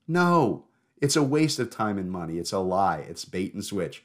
No, 0.08 0.66
it's 1.02 1.16
a 1.16 1.24
waste 1.24 1.60
of 1.60 1.70
time 1.70 1.98
and 1.98 2.12
money. 2.12 2.38
It's 2.38 2.52
a 2.52 2.60
lie. 2.60 3.06
It's 3.08 3.26
bait 3.26 3.54
and 3.54 3.64
switch. 3.64 4.04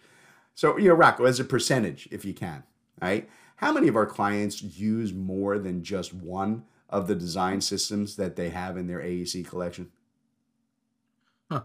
So, 0.55 0.77
you 0.79 0.89
know, 0.89 0.95
Rocco, 0.95 1.25
as 1.25 1.41
a 1.41 1.45
percentage, 1.45 2.09
if 2.11 2.25
you 2.25 2.35
can, 2.35 2.63
right? 3.01 3.29
How 3.57 3.73
many 3.73 3.89
of 3.89 3.97
our 3.97 4.07
clients 4.07 4.63
use 4.63 5.13
more 5.13 5.59
than 5.59 5.83
just 5.83 6.13
one 6.13 6.65
of 6.91 7.07
the 7.09 7.15
design 7.15 7.61
systems 7.61 8.17
that 8.17 8.37
they 8.37 8.51
have 8.51 8.77
in 8.77 8.87
their 8.87 9.01
AEC 9.01 9.47
collection? 9.47 9.91
Huh. 11.51 11.63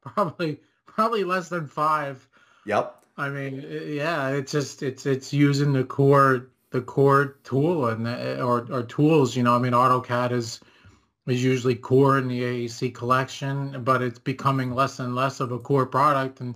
Probably, 0.00 0.60
probably 0.86 1.24
less 1.24 1.48
than 1.48 1.66
five. 1.66 2.28
Yep. 2.66 2.99
I 3.20 3.28
mean, 3.28 3.66
yeah, 3.86 4.30
it's 4.30 4.50
just 4.50 4.82
it's 4.82 5.04
it's 5.04 5.30
using 5.30 5.74
the 5.74 5.84
core 5.84 6.48
the 6.70 6.80
core 6.80 7.36
tool 7.44 7.86
and 7.88 8.08
uh, 8.08 8.42
or 8.42 8.66
or 8.72 8.82
tools. 8.82 9.36
You 9.36 9.42
know, 9.42 9.54
I 9.54 9.58
mean, 9.58 9.72
AutoCAD 9.72 10.32
is 10.32 10.60
is 11.26 11.44
usually 11.44 11.74
core 11.74 12.16
in 12.16 12.28
the 12.28 12.40
AEC 12.40 12.94
collection, 12.94 13.84
but 13.84 14.00
it's 14.00 14.18
becoming 14.18 14.74
less 14.74 14.98
and 15.00 15.14
less 15.14 15.40
of 15.40 15.52
a 15.52 15.58
core 15.58 15.84
product. 15.84 16.40
And 16.40 16.54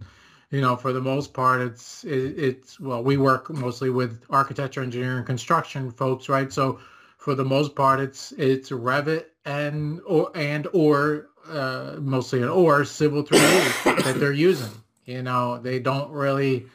you 0.50 0.62
know, 0.62 0.74
for 0.74 0.94
the 0.94 1.02
most 1.02 1.34
part, 1.34 1.60
it's 1.60 2.02
it, 2.04 2.38
it's 2.38 2.80
well, 2.80 3.04
we 3.04 3.18
work 3.18 3.50
mostly 3.50 3.90
with 3.90 4.22
architecture, 4.30 4.82
engineering, 4.82 5.26
construction 5.26 5.90
folks, 5.90 6.30
right? 6.30 6.50
So 6.50 6.80
for 7.18 7.34
the 7.34 7.44
most 7.44 7.76
part, 7.76 8.00
it's 8.00 8.32
it's 8.38 8.70
Revit 8.70 9.26
and 9.44 10.00
or 10.06 10.34
and 10.34 10.66
or 10.72 11.28
uh, 11.46 11.96
mostly 12.00 12.40
an 12.40 12.48
or 12.48 12.86
Civil 12.86 13.22
3D 13.22 14.02
that 14.02 14.14
they're 14.18 14.32
using. 14.32 14.70
You 15.04 15.22
know, 15.22 15.58
they 15.58 15.78
don't 15.78 16.10
really 16.10 16.66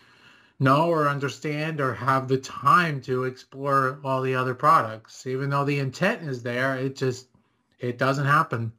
know 0.59 0.89
or 0.89 1.07
understand 1.07 1.79
or 1.79 1.93
have 1.93 2.27
the 2.27 2.38
time 2.38 3.01
to 3.01 3.24
explore 3.24 4.00
all 4.03 4.21
the 4.21 4.36
other 4.36 4.53
products. 4.53 5.25
Even 5.25 5.50
though 5.50 5.65
the 5.65 5.79
intent 5.79 6.21
is 6.24 6.43
there, 6.43 6.75
it 6.75 6.95
just 6.95 7.27
it 7.79 7.98
doesn't 7.98 8.25
happen. 8.25 8.74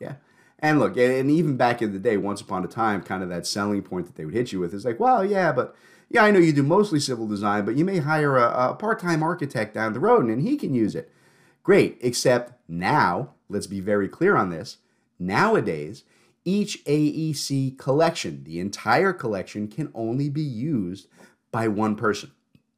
Yeah. 0.00 0.14
And 0.58 0.78
look, 0.78 0.96
and 0.96 1.30
even 1.30 1.56
back 1.56 1.82
in 1.82 1.92
the 1.92 1.98
day, 1.98 2.16
once 2.16 2.40
upon 2.40 2.64
a 2.64 2.68
time, 2.68 3.02
kind 3.02 3.22
of 3.22 3.28
that 3.28 3.46
selling 3.46 3.82
point 3.82 4.06
that 4.06 4.16
they 4.16 4.24
would 4.24 4.34
hit 4.34 4.52
you 4.52 4.60
with 4.60 4.74
is 4.74 4.84
like, 4.84 5.00
well, 5.00 5.24
yeah, 5.24 5.52
but 5.52 5.74
yeah, 6.10 6.24
I 6.24 6.30
know 6.30 6.38
you 6.38 6.52
do 6.52 6.62
mostly 6.62 7.00
civil 7.00 7.26
design, 7.26 7.64
but 7.64 7.76
you 7.76 7.84
may 7.84 7.98
hire 7.98 8.36
a, 8.36 8.70
a 8.70 8.74
part 8.74 8.98
time 8.98 9.22
architect 9.22 9.74
down 9.74 9.92
the 9.92 10.00
road 10.00 10.26
and 10.26 10.42
he 10.42 10.56
can 10.56 10.74
use 10.74 10.94
it. 10.94 11.10
Great, 11.62 11.98
except 12.00 12.52
now, 12.68 13.34
let's 13.48 13.66
be 13.66 13.80
very 13.80 14.08
clear 14.08 14.36
on 14.36 14.50
this. 14.50 14.78
Nowadays, 15.18 16.04
each 16.44 16.84
AEC 16.84 17.78
collection, 17.78 18.44
the 18.44 18.60
entire 18.60 19.12
collection, 19.12 19.68
can 19.68 19.90
only 19.94 20.28
be 20.28 20.42
used 20.42 21.08
by 21.52 21.68
one 21.68 21.96
person, 21.96 22.32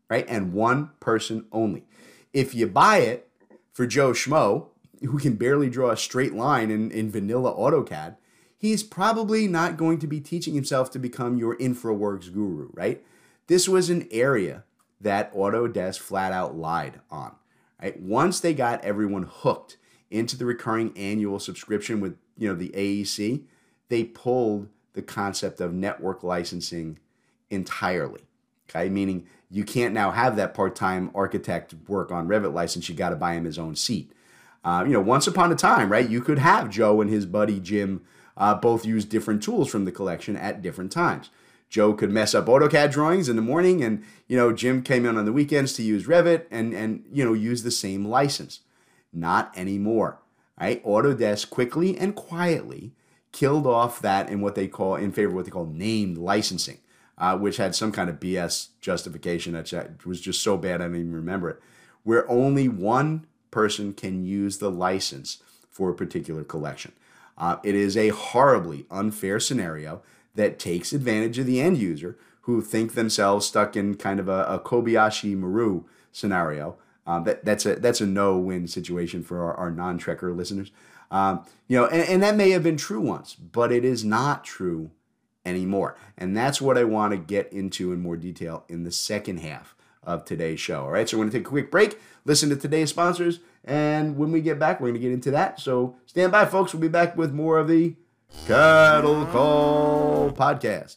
right? 0.09 0.27
And 0.29 0.53
one 0.53 0.91
person 1.01 1.47
only. 1.53 1.85
If 2.33 2.55
you 2.55 2.67
buy 2.67 2.99
it 2.99 3.29
for 3.73 3.87
Joe 3.87 4.13
Schmo, 4.13 4.69
who 5.03 5.19
can 5.19 5.35
barely 5.35 5.69
draw 5.69 5.91
a 5.91 5.97
straight 5.97 6.35
line 6.35 6.71
in, 6.71 6.91
in 6.91 7.11
vanilla 7.11 7.55
AutoCAD, 7.55 8.17
he's 8.57 8.83
probably 8.83 9.47
not 9.47 9.77
going 9.77 9.99
to 9.99 10.07
be 10.07 10.21
teaching 10.21 10.55
himself 10.55 10.91
to 10.93 10.99
become 10.99 11.37
your 11.37 11.57
InfraWorks 11.57 12.33
guru, 12.33 12.71
right? 12.73 13.05
This 13.49 13.69
was 13.69 13.91
an 13.91 14.09
area 14.11 14.65
that 15.01 15.35
Autodesk 15.35 15.99
flat 15.99 16.33
out 16.33 16.57
lied 16.57 17.01
on. 17.11 17.35
Right? 17.81 18.01
Once 18.01 18.39
they 18.39 18.55
got 18.55 18.85
everyone 18.85 19.29
hooked 19.29 19.77
into 20.11 20.37
the 20.37 20.47
recurring 20.47 20.97
annual 20.97 21.41
subscription 21.41 22.01
with 22.01 22.17
you 22.39 22.49
know 22.49 22.55
the 22.55 22.69
AEC, 22.71 23.43
they 23.93 24.05
pulled 24.05 24.69
the 24.95 25.03
concept 25.03 25.61
of 25.61 25.75
network 25.75 26.23
licensing 26.23 26.99
entirely. 27.51 28.23
Okay, 28.71 28.89
meaning 28.89 29.27
you 29.51 29.65
can't 29.65 29.93
now 29.93 30.13
have 30.13 30.35
that 30.37 30.55
part-time 30.55 31.11
architect 31.15 31.75
work 31.87 32.11
on 32.11 32.27
Revit 32.27 32.55
license. 32.55 32.89
You 32.89 32.95
got 32.95 33.11
to 33.11 33.17
buy 33.17 33.35
him 33.35 33.45
his 33.45 33.59
own 33.59 33.77
seat. 33.77 34.11
Uh, 34.65 34.83
you 34.87 34.95
know, 34.95 35.01
once 35.01 35.27
upon 35.27 35.53
a 35.53 35.55
time, 35.55 35.93
right? 35.93 36.09
You 36.09 36.23
could 36.23 36.39
have 36.39 36.71
Joe 36.71 37.03
and 37.03 37.11
his 37.11 37.27
buddy 37.27 37.61
Jim 37.61 38.01
uh, 38.35 38.55
both 38.55 38.87
use 38.87 39.05
different 39.05 39.43
tools 39.43 39.69
from 39.69 39.85
the 39.85 39.93
collection 39.93 40.37
at 40.37 40.63
different 40.63 40.91
times. 40.91 41.29
Joe 41.69 41.93
could 41.93 42.11
mess 42.11 42.35
up 42.35 42.47
AutoCAD 42.47 42.93
drawings 42.93 43.29
in 43.29 43.37
the 43.37 43.43
morning, 43.43 43.85
and 43.85 44.03
you 44.27 44.39
know 44.39 44.55
Jim 44.55 44.83
came 44.83 45.05
in 45.05 45.19
on 45.19 45.27
the 45.27 45.35
weekends 45.35 45.75
to 45.75 45.83
use 45.83 46.07
Revit 46.07 46.47
and 46.51 46.73
and 46.73 47.05
you 47.13 47.27
know 47.27 47.35
use 47.35 47.63
the 47.63 47.71
same 47.71 48.07
license. 48.07 48.61
Not 49.13 49.53
anymore. 49.55 50.19
Right? 50.59 50.83
Autodesk 50.83 51.51
quickly 51.51 51.99
and 51.99 52.15
quietly 52.15 52.93
killed 53.33 53.67
off 53.67 54.01
that 54.01 54.29
in 54.29 54.41
what 54.41 54.55
they 54.55 54.69
call 54.69 54.95
in 54.95 55.13
favor 55.13 55.31
of 55.31 55.35
what 55.35 55.45
they 55.47 55.51
call 55.51 55.67
named 55.67 56.19
licensing, 56.19 56.79
uh, 57.19 57.37
which 57.37 57.57
had 57.57 57.75
some 57.75 57.91
kind 57.91 58.09
of 58.09 58.21
BS 58.21 58.69
justification 58.81 59.55
that 59.55 60.07
was 60.07 60.21
just 60.21 60.43
so 60.43 60.57
bad 60.57 60.81
I 60.81 60.85
don't 60.85 60.97
even 60.97 61.13
remember 61.13 61.51
it, 61.51 61.61
where 62.05 62.31
only 62.31 62.69
one 62.69 63.27
person 63.51 63.93
can 63.93 64.25
use 64.25 64.59
the 64.59 64.71
license 64.71 65.43
for 65.71 65.91
a 65.91 65.95
particular 65.95 66.45
collection. 66.45 66.93
Uh, 67.39 67.57
it 67.65 67.75
is 67.75 67.97
a 67.97 68.11
horribly 68.11 68.87
unfair 68.91 69.41
scenario 69.41 70.03
that 70.35 70.59
takes 70.59 70.93
advantage 70.93 71.39
of 71.39 71.47
the 71.47 71.61
end 71.61 71.79
user 71.79 72.19
who 72.43 72.61
think 72.61 72.95
themselves 72.95 73.47
stuck 73.47 73.77
in 73.77 73.95
kind 73.95 74.21
of 74.21 74.29
a, 74.29 74.45
a 74.45 74.59
Kobayashi 74.59 75.37
Maru 75.37 75.85
scenario. 76.11 76.77
Um, 77.07 77.25
that, 77.25 77.45
that's 77.45 77.67
a 77.67 77.77
that's 77.77 78.01
a 78.01 78.07
no-win 78.07 78.69
situation 78.69 79.23
for 79.23 79.43
our, 79.43 79.55
our 79.55 79.71
non-trekker 79.71 80.37
listeners. 80.37 80.71
Um, 81.13 81.45
you 81.69 81.77
know, 81.77 81.87
and, 81.87 82.09
and 82.09 82.23
that 82.23 82.35
may 82.37 82.51
have 82.51 82.63
been 82.63 82.79
true 82.79 83.01
once, 83.01 83.35
but 83.35 83.71
it 83.71 83.85
is 83.85 84.03
not 84.03 84.45
true 84.45 84.91
anymore. 85.45 85.97
And 86.17 86.37
that's 86.37 86.61
what 86.61 86.79
I 86.79 86.85
want 86.85 87.13
to 87.13 87.19
get 87.19 87.53
into 87.53 87.93
in 87.93 88.01
more 88.01 88.17
detail 88.17 88.65
in 88.69 88.83
the 88.83 88.91
second 88.91 89.39
half 89.41 89.77
of 90.03 90.25
today's 90.25 90.59
show. 90.59 90.85
All 90.85 90.91
right, 90.91 91.09
so 91.09 91.17
we're 91.17 91.25
going 91.25 91.33
to 91.33 91.39
take 91.39 91.47
a 91.47 91.51
quick 91.51 91.71
break, 91.71 92.01
listen 92.25 92.49
to 92.49 92.57
today's 92.57 92.91
sponsors, 92.91 93.41
and 93.63 94.17
when 94.17 94.33
we 94.33 94.41
get 94.41 94.59
back, 94.59 94.81
we're 94.81 94.89
going 94.89 94.95
to 94.95 95.01
get 95.01 95.13
into 95.13 95.31
that. 95.33 95.61
So 95.61 95.97
stand 96.07 96.33
by, 96.33 96.47
folks. 96.47 96.73
We'll 96.73 96.81
be 96.81 96.89
back 96.89 97.17
with 97.17 97.33
more 97.33 97.59
of 97.59 97.69
the 97.69 97.95
Cattle 98.47 99.27
Call 99.27 100.33
podcast. 100.33 100.97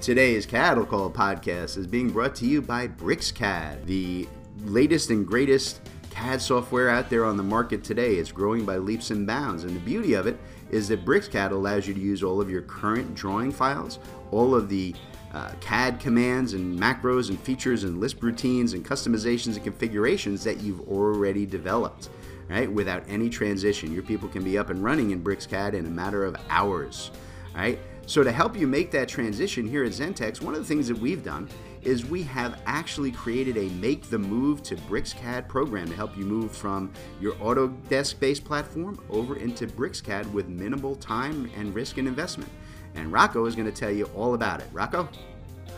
Today's 0.00 0.44
Cattle 0.44 0.84
Call 0.84 1.10
podcast 1.10 1.78
is 1.78 1.86
being 1.86 2.10
brought 2.10 2.34
to 2.36 2.46
you 2.46 2.60
by 2.60 2.86
BricsCAD, 2.86 3.86
the 3.86 4.28
latest 4.58 5.10
and 5.10 5.26
greatest 5.26 5.80
CAD 6.14 6.40
software 6.40 6.88
out 6.88 7.10
there 7.10 7.24
on 7.24 7.36
the 7.36 7.42
market 7.42 7.82
today. 7.82 8.14
It's 8.14 8.30
growing 8.30 8.64
by 8.64 8.76
leaps 8.78 9.10
and 9.10 9.26
bounds. 9.26 9.64
And 9.64 9.74
the 9.74 9.80
beauty 9.80 10.14
of 10.14 10.28
it 10.28 10.38
is 10.70 10.86
that 10.88 11.04
BricsCAD 11.04 11.50
allows 11.50 11.88
you 11.88 11.94
to 11.94 12.00
use 12.00 12.22
all 12.22 12.40
of 12.40 12.48
your 12.48 12.62
current 12.62 13.14
drawing 13.16 13.50
files, 13.50 13.98
all 14.30 14.54
of 14.54 14.68
the 14.68 14.94
uh, 15.32 15.50
CAD 15.60 15.98
commands 15.98 16.54
and 16.54 16.78
macros 16.78 17.30
and 17.30 17.40
features 17.40 17.82
and 17.82 18.00
Lisp 18.00 18.22
routines 18.22 18.74
and 18.74 18.86
customizations 18.86 19.56
and 19.56 19.64
configurations 19.64 20.44
that 20.44 20.60
you've 20.60 20.88
already 20.88 21.44
developed, 21.44 22.10
right? 22.48 22.70
Without 22.70 23.02
any 23.08 23.28
transition. 23.28 23.92
Your 23.92 24.04
people 24.04 24.28
can 24.28 24.44
be 24.44 24.56
up 24.56 24.70
and 24.70 24.84
running 24.84 25.10
in 25.10 25.22
BricsCAD 25.22 25.74
in 25.74 25.86
a 25.86 25.90
matter 25.90 26.24
of 26.24 26.36
hours, 26.48 27.10
right? 27.56 27.80
So 28.06 28.22
to 28.22 28.30
help 28.30 28.56
you 28.56 28.68
make 28.68 28.92
that 28.92 29.08
transition 29.08 29.66
here 29.66 29.82
at 29.82 29.90
Zentech, 29.90 30.40
one 30.40 30.54
of 30.54 30.60
the 30.60 30.66
things 30.66 30.86
that 30.86 30.98
we've 30.98 31.24
done 31.24 31.48
is 31.84 32.04
we 32.04 32.22
have 32.22 32.60
actually 32.66 33.10
created 33.10 33.56
a 33.56 33.68
Make 33.74 34.08
the 34.10 34.18
Move 34.18 34.62
to 34.64 34.76
BricsCAD 34.76 35.48
program 35.48 35.88
to 35.88 35.94
help 35.94 36.16
you 36.16 36.24
move 36.24 36.52
from 36.52 36.92
your 37.20 37.34
Autodesk 37.34 38.18
based 38.18 38.44
platform 38.44 38.98
over 39.10 39.36
into 39.36 39.66
BricsCAD 39.66 40.30
with 40.32 40.48
minimal 40.48 40.96
time 40.96 41.50
and 41.56 41.74
risk 41.74 41.98
and 41.98 42.08
investment. 42.08 42.50
And 42.94 43.12
Rocco 43.12 43.46
is 43.46 43.54
going 43.54 43.70
to 43.70 43.76
tell 43.76 43.90
you 43.90 44.04
all 44.16 44.34
about 44.34 44.60
it. 44.60 44.66
Rocco? 44.72 45.08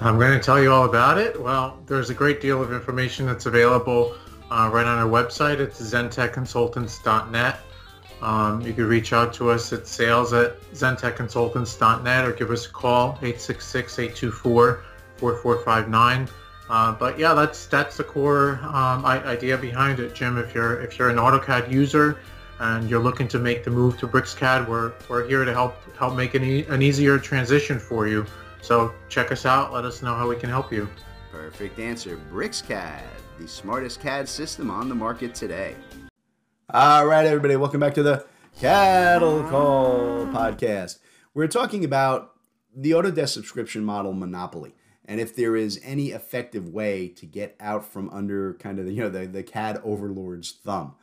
I'm 0.00 0.18
going 0.18 0.38
to 0.38 0.44
tell 0.44 0.62
you 0.62 0.72
all 0.72 0.84
about 0.84 1.18
it. 1.18 1.40
Well, 1.40 1.82
there's 1.86 2.10
a 2.10 2.14
great 2.14 2.40
deal 2.40 2.62
of 2.62 2.72
information 2.72 3.26
that's 3.26 3.46
available 3.46 4.14
uh, 4.50 4.70
right 4.72 4.86
on 4.86 4.98
our 4.98 5.08
website. 5.08 5.58
It's 5.58 5.80
zentechconsultants.net. 5.80 7.60
Um, 8.22 8.60
you 8.62 8.72
can 8.72 8.86
reach 8.86 9.12
out 9.12 9.34
to 9.34 9.50
us 9.50 9.72
at 9.72 9.86
sales 9.86 10.32
at 10.32 10.60
zentechconsultants.net 10.72 12.24
or 12.24 12.32
give 12.32 12.50
us 12.50 12.66
a 12.66 12.70
call, 12.70 13.18
866-824-4459. 15.18 16.28
Uh, 16.68 16.92
but 16.92 17.18
yeah, 17.18 17.32
that's 17.32 17.66
that's 17.66 17.96
the 17.96 18.04
core 18.04 18.58
um, 18.64 19.04
idea 19.06 19.56
behind 19.56 20.00
it, 20.00 20.14
Jim. 20.14 20.36
If 20.36 20.54
you're 20.54 20.80
if 20.80 20.98
you're 20.98 21.10
an 21.10 21.16
AutoCAD 21.16 21.70
user 21.70 22.18
and 22.58 22.90
you're 22.90 23.02
looking 23.02 23.28
to 23.28 23.38
make 23.38 23.62
the 23.62 23.70
move 23.70 23.98
to 23.98 24.08
BricsCAD, 24.08 24.66
we're 24.68 24.92
we're 25.08 25.26
here 25.28 25.44
to 25.44 25.52
help 25.52 25.76
help 25.96 26.16
make 26.16 26.34
an, 26.34 26.42
e- 26.42 26.64
an 26.68 26.82
easier 26.82 27.18
transition 27.18 27.78
for 27.78 28.08
you. 28.08 28.26
So 28.62 28.92
check 29.08 29.30
us 29.30 29.46
out. 29.46 29.72
Let 29.72 29.84
us 29.84 30.02
know 30.02 30.16
how 30.16 30.28
we 30.28 30.34
can 30.34 30.50
help 30.50 30.72
you. 30.72 30.88
Perfect 31.30 31.78
answer. 31.78 32.18
BricsCAD, 32.32 33.02
the 33.38 33.46
smartest 33.46 34.00
CAD 34.00 34.28
system 34.28 34.68
on 34.68 34.88
the 34.88 34.94
market 34.94 35.36
today. 35.36 35.76
All 36.74 37.06
right, 37.06 37.24
everybody, 37.24 37.54
welcome 37.54 37.78
back 37.78 37.94
to 37.94 38.02
the 38.02 38.26
Cattle 38.58 39.44
Call 39.44 40.26
podcast. 40.26 40.98
We're 41.32 41.46
talking 41.46 41.84
about 41.84 42.32
the 42.74 42.90
Autodesk 42.90 43.28
subscription 43.28 43.84
model 43.84 44.12
monopoly 44.12 44.74
and 45.06 45.20
if 45.20 45.34
there 45.34 45.56
is 45.56 45.80
any 45.84 46.10
effective 46.10 46.68
way 46.68 47.08
to 47.08 47.26
get 47.26 47.56
out 47.60 47.84
from 47.84 48.10
under 48.10 48.54
kind 48.54 48.78
of 48.78 48.86
the, 48.86 48.92
you 48.92 49.02
know 49.02 49.08
the, 49.08 49.26
the 49.26 49.42
CAD 49.42 49.80
overlord's 49.84 50.52
thumb. 50.52 50.94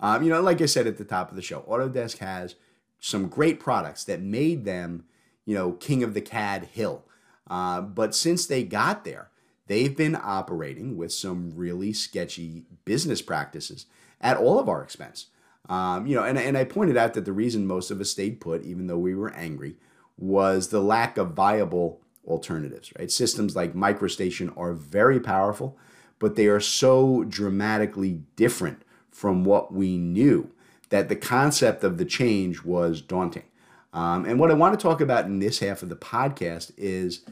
Um, 0.00 0.22
you 0.22 0.30
know, 0.30 0.40
like 0.40 0.60
I 0.60 0.66
said 0.66 0.86
at 0.86 0.96
the 0.96 1.04
top 1.04 1.30
of 1.30 1.36
the 1.36 1.42
show, 1.42 1.62
Autodesk 1.62 2.18
has 2.18 2.54
some 3.00 3.28
great 3.28 3.60
products 3.60 4.04
that 4.04 4.20
made 4.20 4.64
them, 4.64 5.04
you 5.44 5.54
know, 5.54 5.72
king 5.72 6.02
of 6.02 6.14
the 6.14 6.20
CAD 6.20 6.68
hill. 6.72 7.04
Uh, 7.48 7.80
but 7.80 8.14
since 8.14 8.46
they 8.46 8.62
got 8.62 9.04
there, 9.04 9.30
they've 9.66 9.96
been 9.96 10.16
operating 10.20 10.96
with 10.96 11.12
some 11.12 11.52
really 11.54 11.92
sketchy 11.92 12.64
business 12.84 13.22
practices 13.22 13.86
at 14.20 14.36
all 14.36 14.58
of 14.58 14.68
our 14.68 14.82
expense. 14.82 15.26
Um, 15.68 16.06
you 16.06 16.14
know, 16.14 16.22
and, 16.22 16.38
and 16.38 16.56
I 16.56 16.64
pointed 16.64 16.96
out 16.96 17.14
that 17.14 17.24
the 17.24 17.32
reason 17.32 17.66
most 17.66 17.90
of 17.90 18.00
us 18.00 18.10
stayed 18.10 18.40
put, 18.40 18.64
even 18.64 18.86
though 18.86 18.98
we 18.98 19.14
were 19.14 19.32
angry, 19.34 19.76
was 20.16 20.68
the 20.68 20.80
lack 20.80 21.16
of 21.18 21.32
viable 21.32 22.00
alternatives, 22.28 22.92
right? 22.98 23.10
Systems 23.10 23.56
like 23.56 23.74
MicroStation 23.74 24.56
are 24.56 24.72
very 24.72 25.18
powerful, 25.18 25.76
but 26.18 26.36
they 26.36 26.46
are 26.46 26.60
so 26.60 27.24
dramatically 27.24 28.22
different 28.36 28.82
from 29.10 29.44
what 29.44 29.72
we 29.72 29.96
knew 29.96 30.50
that 30.90 31.08
the 31.08 31.16
concept 31.16 31.84
of 31.84 31.98
the 31.98 32.04
change 32.04 32.62
was 32.62 33.00
daunting. 33.00 33.44
Um, 33.92 34.24
and 34.24 34.38
what 34.38 34.50
I 34.50 34.54
want 34.54 34.78
to 34.78 34.82
talk 34.82 35.00
about 35.00 35.24
in 35.24 35.38
this 35.38 35.58
half 35.58 35.82
of 35.82 35.88
the 35.88 35.96
podcast 35.96 36.72
is 36.76 37.22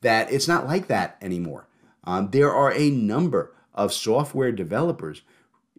that 0.00 0.32
it's 0.32 0.48
not 0.48 0.66
like 0.66 0.88
that 0.88 1.16
anymore. 1.20 1.66
Um, 2.04 2.30
there 2.30 2.52
are 2.52 2.72
a 2.72 2.90
number 2.90 3.52
of 3.74 3.92
software 3.92 4.52
developers, 4.52 5.22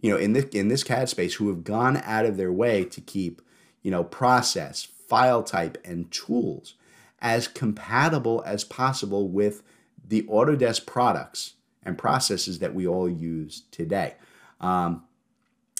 you 0.02 0.12
know, 0.12 0.18
in 0.18 0.34
this 0.34 0.46
in 0.46 0.68
this 0.68 0.84
CAD 0.84 1.10
space 1.10 1.36
who 1.36 1.48
have 1.50 1.64
gone 1.64 1.98
out 1.98 2.26
of 2.26 2.38
their 2.38 2.52
way 2.52 2.86
to 2.86 3.02
keep, 3.02 3.42
you 3.82 3.90
know, 3.90 4.04
process, 4.04 4.84
file 4.84 5.42
type, 5.42 5.78
and 5.84 6.12
tools 6.12 6.76
as 7.22 7.48
compatible 7.48 8.44
as 8.46 8.64
possible 8.64 9.28
with 9.28 9.64
the 10.08 10.24
Autodesk 10.24 10.86
products 10.86 11.54
and 11.84 11.98
processes 11.98 12.60
that 12.60 12.76
we 12.76 12.88
all 12.88 13.10
use 13.10 13.64
today. 13.72 14.16
Um, 14.60 15.04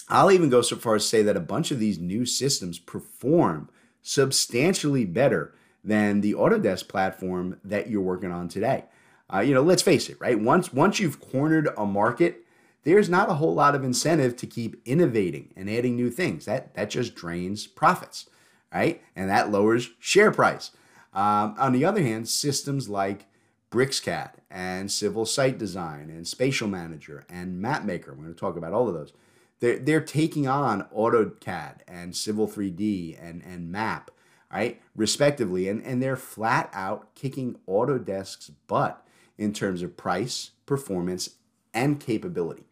I'll 0.08 0.32
even 0.32 0.48
go 0.48 0.62
so 0.62 0.76
far 0.76 0.94
as 0.94 1.02
to 1.02 1.08
say 1.08 1.22
that 1.22 1.36
a 1.36 1.40
bunch 1.40 1.70
of 1.70 1.78
these 1.78 1.98
new 1.98 2.24
systems 2.24 2.78
perform 2.78 3.68
substantially 4.02 5.04
better 5.04 5.54
than 5.84 6.20
the 6.20 6.34
Autodesk 6.34 6.88
platform 6.88 7.60
that 7.62 7.88
you're 7.90 8.00
working 8.00 8.32
on 8.32 8.48
today. 8.48 8.84
Uh, 9.32 9.40
you 9.40 9.52
know, 9.52 9.62
let's 9.62 9.82
face 9.82 10.08
it, 10.08 10.18
right? 10.20 10.40
Once 10.40 10.72
once 10.72 10.98
you've 10.98 11.20
cornered 11.20 11.68
a 11.76 11.84
market, 11.84 12.46
there's 12.84 13.10
not 13.10 13.28
a 13.28 13.34
whole 13.34 13.54
lot 13.54 13.74
of 13.74 13.84
incentive 13.84 14.36
to 14.36 14.46
keep 14.46 14.80
innovating 14.86 15.52
and 15.54 15.68
adding 15.68 15.94
new 15.94 16.10
things. 16.10 16.46
That 16.46 16.74
that 16.74 16.88
just 16.88 17.14
drains 17.14 17.66
profits, 17.66 18.30
right? 18.72 19.02
And 19.14 19.28
that 19.28 19.50
lowers 19.50 19.90
share 19.98 20.30
price. 20.30 20.70
Um, 21.12 21.54
on 21.58 21.72
the 21.72 21.84
other 21.84 22.02
hand, 22.02 22.28
systems 22.28 22.88
like 22.88 23.26
BricsCAD 23.70 24.32
and 24.50 24.90
Civil 24.90 25.26
Site 25.26 25.58
Design 25.58 26.10
and 26.10 26.26
Spatial 26.26 26.68
Manager 26.68 27.24
and 27.28 27.62
MapMaker, 27.62 28.08
we're 28.08 28.24
going 28.24 28.34
to 28.34 28.40
talk 28.40 28.56
about 28.56 28.72
all 28.72 28.88
of 28.88 28.94
those. 28.94 29.12
They're, 29.60 29.78
they're 29.78 30.00
taking 30.00 30.46
on 30.46 30.86
AutoCAD 30.96 31.80
and 31.88 32.14
Civil 32.14 32.46
3D 32.48 33.18
and, 33.20 33.42
and 33.42 33.70
Map, 33.72 34.10
right, 34.52 34.80
respectively, 34.94 35.68
and, 35.68 35.82
and 35.84 36.02
they're 36.02 36.16
flat 36.16 36.70
out 36.72 37.14
kicking 37.14 37.56
Autodesk's 37.68 38.50
butt 38.66 39.04
in 39.36 39.52
terms 39.52 39.82
of 39.82 39.96
price, 39.96 40.52
performance, 40.66 41.30
and 41.74 42.00
capability. 42.00 42.64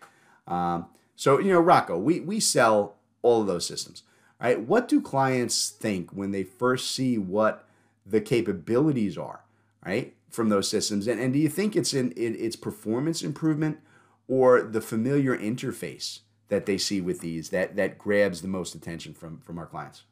Um, 0.47 0.87
so, 1.17 1.39
you 1.39 1.53
know, 1.53 1.61
Rocco, 1.61 1.99
we, 1.99 2.21
we 2.21 2.41
sell 2.41 2.97
all 3.23 3.41
of 3.41 3.47
those 3.47 3.67
systems, 3.67 4.03
right? 4.41 4.61
What 4.61 4.89
do 4.89 5.01
clients 5.01 5.71
think 5.71 6.11
when 6.13 6.31
they 6.31 6.45
first 6.45 6.91
see 6.91 7.19
what 7.19 7.66
the 8.07 8.21
capabilities 8.21 9.19
are, 9.19 9.45
right, 9.85 10.15
from 10.31 10.49
those 10.49 10.69
systems? 10.69 11.07
And, 11.07 11.21
and 11.21 11.33
do 11.33 11.39
you 11.39 11.49
think 11.49 11.77
it's 11.77 11.93
in, 11.93 12.13
in 12.13 12.35
its 12.37 12.57
performance 12.57 13.23
improvement 13.23 13.79
or 14.29 14.63
the 14.63 14.81
familiar 14.81 15.37
interface 15.37 16.21
that 16.49 16.67
they 16.67 16.79
see 16.79 17.01
with 17.01 17.21
these 17.21 17.51
that 17.51 17.77
that 17.77 17.99
grabs 17.99 18.41
the 18.43 18.49
most 18.49 18.75
attention 18.75 19.15
from 19.15 19.41
from 19.41 19.59
our 19.59 19.67
clients? 19.67 20.05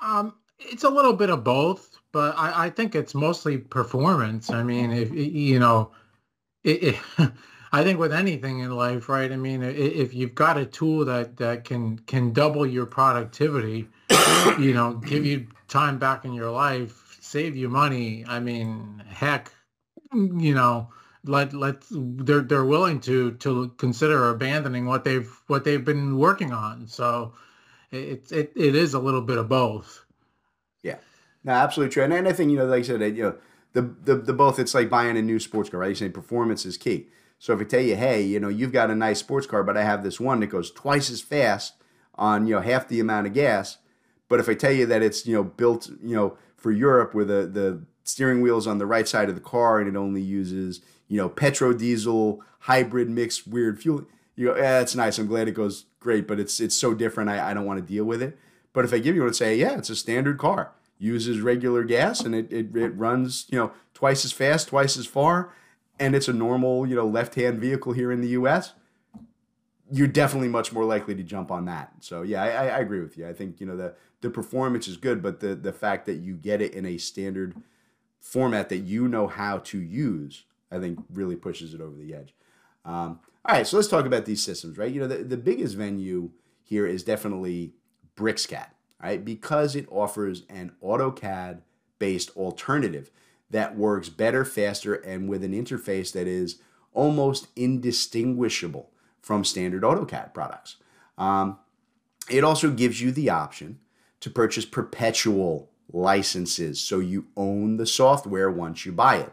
Um, 0.00 0.34
it's 0.58 0.84
a 0.84 0.90
little 0.90 1.12
bit 1.12 1.30
of 1.30 1.44
both, 1.44 1.98
but 2.12 2.36
I, 2.36 2.66
I 2.66 2.70
think 2.70 2.94
it's 2.94 3.14
mostly 3.14 3.58
performance. 3.58 4.50
I 4.50 4.62
mean, 4.62 4.92
if 4.92 5.12
you 5.12 5.58
know, 5.58 5.92
it, 6.64 6.96
it 7.18 7.30
I 7.72 7.82
think 7.82 7.98
with 7.98 8.12
anything 8.12 8.60
in 8.60 8.70
life, 8.70 9.08
right? 9.08 9.30
I 9.30 9.36
mean, 9.36 9.62
if 9.62 10.14
you've 10.14 10.34
got 10.34 10.56
a 10.56 10.64
tool 10.64 11.04
that 11.04 11.36
that 11.36 11.64
can 11.64 11.98
can 12.00 12.32
double 12.32 12.66
your 12.66 12.86
productivity, 12.86 13.88
you 14.58 14.74
know, 14.74 14.94
give 14.94 15.24
you 15.24 15.46
time 15.68 15.98
back 15.98 16.24
in 16.24 16.32
your 16.32 16.50
life, 16.50 17.18
save 17.20 17.56
you 17.56 17.68
money. 17.68 18.24
I 18.26 18.40
mean, 18.40 19.02
heck, 19.08 19.52
you 20.12 20.54
know, 20.54 20.88
let 21.24 21.52
let 21.52 21.82
they're 21.90 22.40
they're 22.40 22.64
willing 22.64 23.00
to 23.00 23.32
to 23.32 23.68
consider 23.76 24.30
abandoning 24.30 24.86
what 24.86 25.04
they've 25.04 25.30
what 25.46 25.64
they've 25.64 25.84
been 25.84 26.18
working 26.18 26.52
on. 26.52 26.86
So 26.88 27.34
it 27.90 28.30
it 28.32 28.52
it 28.56 28.74
is 28.74 28.94
a 28.94 28.98
little 28.98 29.22
bit 29.22 29.38
of 29.38 29.48
both. 29.48 30.04
Yeah, 30.82 30.96
no, 31.44 31.52
absolutely 31.52 31.92
true. 31.92 32.04
And, 32.04 32.12
and 32.12 32.28
I 32.28 32.32
think 32.32 32.50
you 32.50 32.56
know, 32.56 32.66
like 32.66 32.80
I 32.80 32.86
said, 32.86 33.16
you 33.16 33.22
know, 33.22 33.36
the 33.72 33.82
the 33.82 34.16
the 34.16 34.32
both. 34.32 34.58
It's 34.58 34.74
like 34.74 34.88
buying 34.88 35.16
a 35.16 35.22
new 35.22 35.38
sports 35.38 35.70
car, 35.70 35.80
right? 35.80 35.88
You're 35.88 35.96
saying 35.96 36.12
performance 36.12 36.64
is 36.64 36.76
key. 36.76 37.08
So 37.38 37.52
if 37.52 37.60
I 37.60 37.64
tell 37.64 37.80
you, 37.80 37.94
hey, 37.96 38.22
you 38.22 38.40
know, 38.40 38.48
you've 38.48 38.72
got 38.72 38.90
a 38.90 38.94
nice 38.96 39.20
sports 39.20 39.46
car, 39.46 39.62
but 39.62 39.76
I 39.76 39.84
have 39.84 40.02
this 40.02 40.18
one 40.18 40.40
that 40.40 40.48
goes 40.48 40.72
twice 40.72 41.08
as 41.08 41.20
fast 41.20 41.74
on 42.14 42.46
you 42.46 42.54
know 42.56 42.60
half 42.60 42.88
the 42.88 43.00
amount 43.00 43.26
of 43.26 43.32
gas. 43.32 43.78
But 44.28 44.40
if 44.40 44.48
I 44.48 44.54
tell 44.54 44.72
you 44.72 44.86
that 44.86 45.02
it's 45.02 45.26
you 45.26 45.34
know 45.34 45.44
built 45.44 45.88
you 46.02 46.14
know 46.14 46.36
for 46.56 46.70
Europe 46.70 47.14
where 47.14 47.24
the 47.24 47.46
the 47.46 47.82
steering 48.04 48.40
wheel's 48.40 48.66
on 48.66 48.78
the 48.78 48.86
right 48.86 49.06
side 49.06 49.28
of 49.28 49.34
the 49.34 49.40
car 49.40 49.78
and 49.78 49.88
it 49.88 49.96
only 49.96 50.22
uses 50.22 50.80
you 51.08 51.16
know 51.16 51.28
petro 51.28 51.72
diesel 51.72 52.42
hybrid 52.60 53.08
mixed 53.08 53.46
weird 53.46 53.80
fuel, 53.80 54.04
you 54.34 54.48
go, 54.48 54.56
yeah, 54.56 54.80
it's 54.80 54.94
nice. 54.94 55.18
I'm 55.18 55.26
glad 55.26 55.48
it 55.48 55.52
goes 55.52 55.86
great, 56.00 56.26
but 56.26 56.40
it's 56.40 56.60
it's 56.60 56.76
so 56.76 56.94
different. 56.94 57.30
I, 57.30 57.50
I 57.50 57.54
don't 57.54 57.66
want 57.66 57.80
to 57.80 57.86
deal 57.86 58.04
with 58.04 58.22
it. 58.22 58.38
But 58.72 58.84
if 58.84 58.92
I 58.92 58.98
give 58.98 59.14
you 59.14 59.22
one 59.22 59.28
and 59.28 59.36
say, 59.36 59.56
yeah, 59.56 59.76
it's 59.76 59.90
a 59.90 59.96
standard 59.96 60.38
car, 60.38 60.72
uses 60.98 61.40
regular 61.40 61.84
gas 61.84 62.20
and 62.20 62.34
it, 62.34 62.52
it, 62.52 62.76
it 62.76 62.90
runs 62.90 63.46
you 63.48 63.58
know 63.58 63.72
twice 63.94 64.24
as 64.24 64.32
fast, 64.32 64.68
twice 64.68 64.96
as 64.96 65.06
far 65.06 65.52
and 66.00 66.14
it's 66.14 66.28
a 66.28 66.32
normal, 66.32 66.86
you 66.86 66.94
know, 66.94 67.06
left-hand 67.06 67.60
vehicle 67.60 67.92
here 67.92 68.12
in 68.12 68.20
the 68.20 68.28
U.S., 68.28 68.72
you're 69.90 70.06
definitely 70.06 70.48
much 70.48 70.72
more 70.72 70.84
likely 70.84 71.14
to 71.14 71.22
jump 71.22 71.50
on 71.50 71.64
that. 71.66 71.92
So 72.00 72.22
yeah, 72.22 72.42
I, 72.42 72.66
I 72.68 72.78
agree 72.78 73.00
with 73.00 73.16
you. 73.16 73.28
I 73.28 73.32
think 73.32 73.60
you 73.60 73.66
know 73.66 73.76
the 73.76 73.94
the 74.20 74.30
performance 74.30 74.88
is 74.88 74.96
good, 74.96 75.22
but 75.22 75.40
the 75.40 75.54
the 75.54 75.72
fact 75.72 76.06
that 76.06 76.16
you 76.16 76.34
get 76.34 76.60
it 76.60 76.74
in 76.74 76.84
a 76.86 76.98
standard 76.98 77.56
format 78.20 78.68
that 78.68 78.78
you 78.78 79.08
know 79.08 79.26
how 79.26 79.58
to 79.58 79.78
use, 79.78 80.44
I 80.70 80.78
think 80.78 80.98
really 81.12 81.36
pushes 81.36 81.74
it 81.74 81.80
over 81.80 81.96
the 81.96 82.14
edge. 82.14 82.34
Um, 82.84 83.20
all 83.44 83.54
right, 83.54 83.66
so 83.66 83.76
let's 83.76 83.88
talk 83.88 84.04
about 84.04 84.24
these 84.26 84.42
systems, 84.42 84.76
right? 84.76 84.92
You 84.92 85.00
know, 85.00 85.06
the, 85.06 85.24
the 85.24 85.36
biggest 85.36 85.76
venue 85.76 86.30
here 86.62 86.86
is 86.86 87.02
definitely 87.02 87.72
BricsCAD, 88.16 88.66
right? 89.02 89.24
Because 89.24 89.74
it 89.74 89.86
offers 89.90 90.42
an 90.48 90.72
AutoCAD 90.82 91.60
based 91.98 92.30
alternative 92.36 93.10
that 93.50 93.76
works 93.76 94.08
better, 94.08 94.44
faster, 94.44 94.94
and 94.94 95.28
with 95.28 95.42
an 95.42 95.52
interface 95.52 96.12
that 96.12 96.26
is 96.26 96.60
almost 96.92 97.48
indistinguishable 97.56 98.90
from 99.28 99.44
standard 99.44 99.82
AutoCAD 99.82 100.32
products. 100.32 100.76
Um, 101.18 101.58
it 102.30 102.42
also 102.42 102.70
gives 102.70 103.02
you 103.02 103.12
the 103.12 103.28
option 103.28 103.78
to 104.20 104.30
purchase 104.30 104.64
perpetual 104.64 105.68
licenses 105.92 106.80
so 106.80 106.98
you 107.00 107.26
own 107.36 107.76
the 107.76 107.84
software 107.84 108.50
once 108.50 108.86
you 108.86 108.92
buy 108.92 109.16
it. 109.16 109.32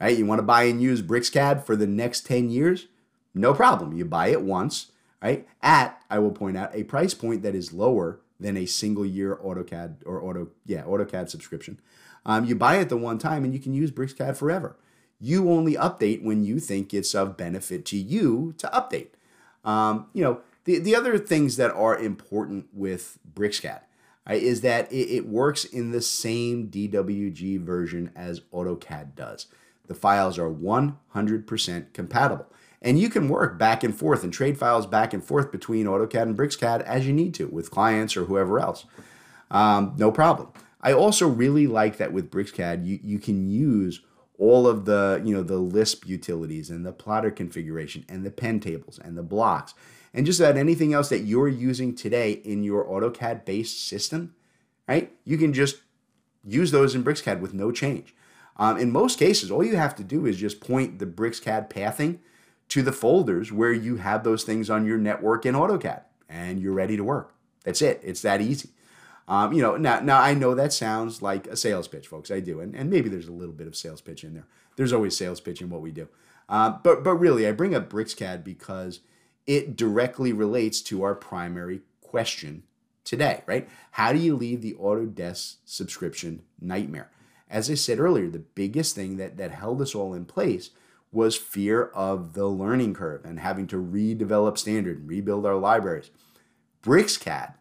Right? 0.00 0.18
You 0.18 0.26
want 0.26 0.40
to 0.40 0.42
buy 0.42 0.64
and 0.64 0.82
use 0.82 1.00
BricsCAD 1.00 1.64
for 1.64 1.76
the 1.76 1.86
next 1.86 2.26
10 2.26 2.50
years? 2.50 2.88
No 3.34 3.54
problem. 3.54 3.96
You 3.96 4.04
buy 4.04 4.30
it 4.30 4.42
once, 4.42 4.90
right? 5.22 5.46
At, 5.62 6.02
I 6.10 6.18
will 6.18 6.32
point 6.32 6.56
out, 6.56 6.74
a 6.74 6.82
price 6.82 7.14
point 7.14 7.42
that 7.42 7.54
is 7.54 7.72
lower 7.72 8.18
than 8.40 8.56
a 8.56 8.66
single 8.66 9.06
year 9.06 9.36
AutoCAD 9.36 9.98
or 10.04 10.20
Auto, 10.20 10.48
yeah, 10.64 10.82
AutoCAD 10.82 11.30
subscription. 11.30 11.78
Um, 12.24 12.46
you 12.46 12.56
buy 12.56 12.78
it 12.78 12.88
the 12.88 12.96
one 12.96 13.18
time 13.18 13.44
and 13.44 13.54
you 13.54 13.60
can 13.60 13.74
use 13.74 13.92
BricsCAD 13.92 14.36
forever. 14.36 14.76
You 15.20 15.52
only 15.52 15.74
update 15.74 16.24
when 16.24 16.42
you 16.42 16.58
think 16.58 16.92
it's 16.92 17.14
of 17.14 17.36
benefit 17.36 17.86
to 17.86 17.96
you 17.96 18.52
to 18.58 18.66
update. 18.74 19.10
Um, 19.66 20.06
you 20.14 20.24
know, 20.24 20.40
the, 20.64 20.78
the 20.78 20.94
other 20.94 21.18
things 21.18 21.56
that 21.56 21.72
are 21.72 21.98
important 21.98 22.68
with 22.72 23.18
BricsCAD 23.34 23.80
right, 24.26 24.42
is 24.42 24.62
that 24.62 24.90
it, 24.90 25.10
it 25.10 25.28
works 25.28 25.64
in 25.64 25.90
the 25.90 26.00
same 26.00 26.68
DWG 26.68 27.60
version 27.60 28.10
as 28.16 28.40
AutoCAD 28.52 29.14
does. 29.14 29.46
The 29.86 29.94
files 29.94 30.38
are 30.38 30.50
100% 30.50 31.92
compatible. 31.92 32.46
And 32.82 32.98
you 32.98 33.08
can 33.08 33.28
work 33.28 33.58
back 33.58 33.82
and 33.82 33.96
forth 33.96 34.22
and 34.22 34.32
trade 34.32 34.58
files 34.58 34.86
back 34.86 35.12
and 35.12 35.24
forth 35.24 35.50
between 35.50 35.86
AutoCAD 35.86 36.22
and 36.22 36.38
BricsCAD 36.38 36.82
as 36.82 37.06
you 37.06 37.12
need 37.12 37.34
to 37.34 37.48
with 37.48 37.70
clients 37.70 38.16
or 38.16 38.24
whoever 38.24 38.60
else. 38.60 38.86
Um, 39.50 39.94
no 39.96 40.12
problem. 40.12 40.52
I 40.80 40.92
also 40.92 41.26
really 41.26 41.66
like 41.66 41.96
that 41.96 42.12
with 42.12 42.30
BricsCAD, 42.30 42.86
you, 42.86 43.00
you 43.02 43.18
can 43.18 43.48
use 43.48 44.02
all 44.38 44.66
of 44.66 44.84
the, 44.84 45.22
you 45.24 45.34
know, 45.34 45.42
the 45.42 45.58
Lisp 45.58 46.06
utilities 46.06 46.70
and 46.70 46.84
the 46.84 46.92
plotter 46.92 47.30
configuration 47.30 48.04
and 48.08 48.24
the 48.24 48.30
pen 48.30 48.60
tables 48.60 48.98
and 49.02 49.16
the 49.16 49.22
blocks 49.22 49.74
and 50.16 50.24
just 50.24 50.40
about 50.40 50.56
anything 50.56 50.94
else 50.94 51.10
that 51.10 51.20
you're 51.20 51.46
using 51.46 51.94
today 51.94 52.32
in 52.32 52.64
your 52.64 52.86
AutoCAD 52.86 53.44
based 53.44 53.86
system, 53.86 54.34
right? 54.88 55.12
You 55.24 55.36
can 55.36 55.52
just 55.52 55.82
use 56.42 56.70
those 56.70 56.94
in 56.94 57.04
BricsCAD 57.04 57.40
with 57.40 57.52
no 57.52 57.70
change. 57.70 58.14
Um, 58.56 58.78
in 58.78 58.90
most 58.90 59.18
cases, 59.18 59.50
all 59.50 59.62
you 59.62 59.76
have 59.76 59.94
to 59.96 60.02
do 60.02 60.24
is 60.24 60.38
just 60.38 60.60
point 60.60 60.98
the 60.98 61.06
BricsCAD 61.06 61.68
pathing 61.68 62.20
to 62.68 62.82
the 62.82 62.92
folders 62.92 63.52
where 63.52 63.72
you 63.72 63.96
have 63.96 64.24
those 64.24 64.42
things 64.42 64.70
on 64.70 64.86
your 64.86 64.96
network 64.96 65.44
in 65.44 65.54
AutoCAD, 65.54 66.02
and 66.30 66.60
you're 66.60 66.72
ready 66.72 66.96
to 66.96 67.04
work. 67.04 67.34
That's 67.64 67.82
it. 67.82 68.00
It's 68.02 68.22
that 68.22 68.40
easy. 68.40 68.70
Um, 69.28 69.52
you 69.52 69.60
know, 69.60 69.76
now, 69.76 70.00
now 70.00 70.20
I 70.20 70.34
know 70.34 70.54
that 70.54 70.72
sounds 70.72 71.20
like 71.20 71.46
a 71.48 71.56
sales 71.56 71.88
pitch, 71.88 72.06
folks. 72.06 72.30
I 72.30 72.40
do, 72.40 72.60
and, 72.60 72.74
and 72.74 72.90
maybe 72.90 73.08
there's 73.08 73.28
a 73.28 73.32
little 73.32 73.54
bit 73.54 73.66
of 73.66 73.76
sales 73.76 74.00
pitch 74.00 74.22
in 74.22 74.34
there. 74.34 74.46
There's 74.76 74.92
always 74.92 75.16
sales 75.16 75.40
pitch 75.40 75.60
in 75.60 75.70
what 75.70 75.80
we 75.80 75.90
do, 75.90 76.08
uh, 76.48 76.70
but 76.82 77.02
but 77.02 77.14
really, 77.14 77.46
I 77.46 77.52
bring 77.52 77.74
up 77.74 77.90
BricsCAD 77.90 78.44
because 78.44 79.00
it 79.46 79.76
directly 79.76 80.32
relates 80.32 80.80
to 80.82 81.02
our 81.02 81.14
primary 81.14 81.80
question 82.00 82.64
today, 83.04 83.42
right? 83.46 83.68
How 83.92 84.12
do 84.12 84.18
you 84.18 84.36
leave 84.36 84.62
the 84.62 84.74
Autodesk 84.74 85.56
subscription 85.64 86.42
nightmare? 86.60 87.10
As 87.48 87.70
I 87.70 87.74
said 87.74 87.98
earlier, 87.98 88.28
the 88.28 88.40
biggest 88.40 88.94
thing 88.94 89.16
that 89.16 89.36
that 89.38 89.52
held 89.52 89.80
us 89.80 89.94
all 89.94 90.14
in 90.14 90.24
place 90.24 90.70
was 91.12 91.36
fear 91.36 91.84
of 91.94 92.34
the 92.34 92.46
learning 92.46 92.94
curve 92.94 93.24
and 93.24 93.40
having 93.40 93.66
to 93.68 93.76
redevelop 93.76 94.58
standard 94.58 94.98
and 94.98 95.08
rebuild 95.08 95.46
our 95.46 95.56
libraries. 95.56 96.10
BricsCAD 96.82 97.54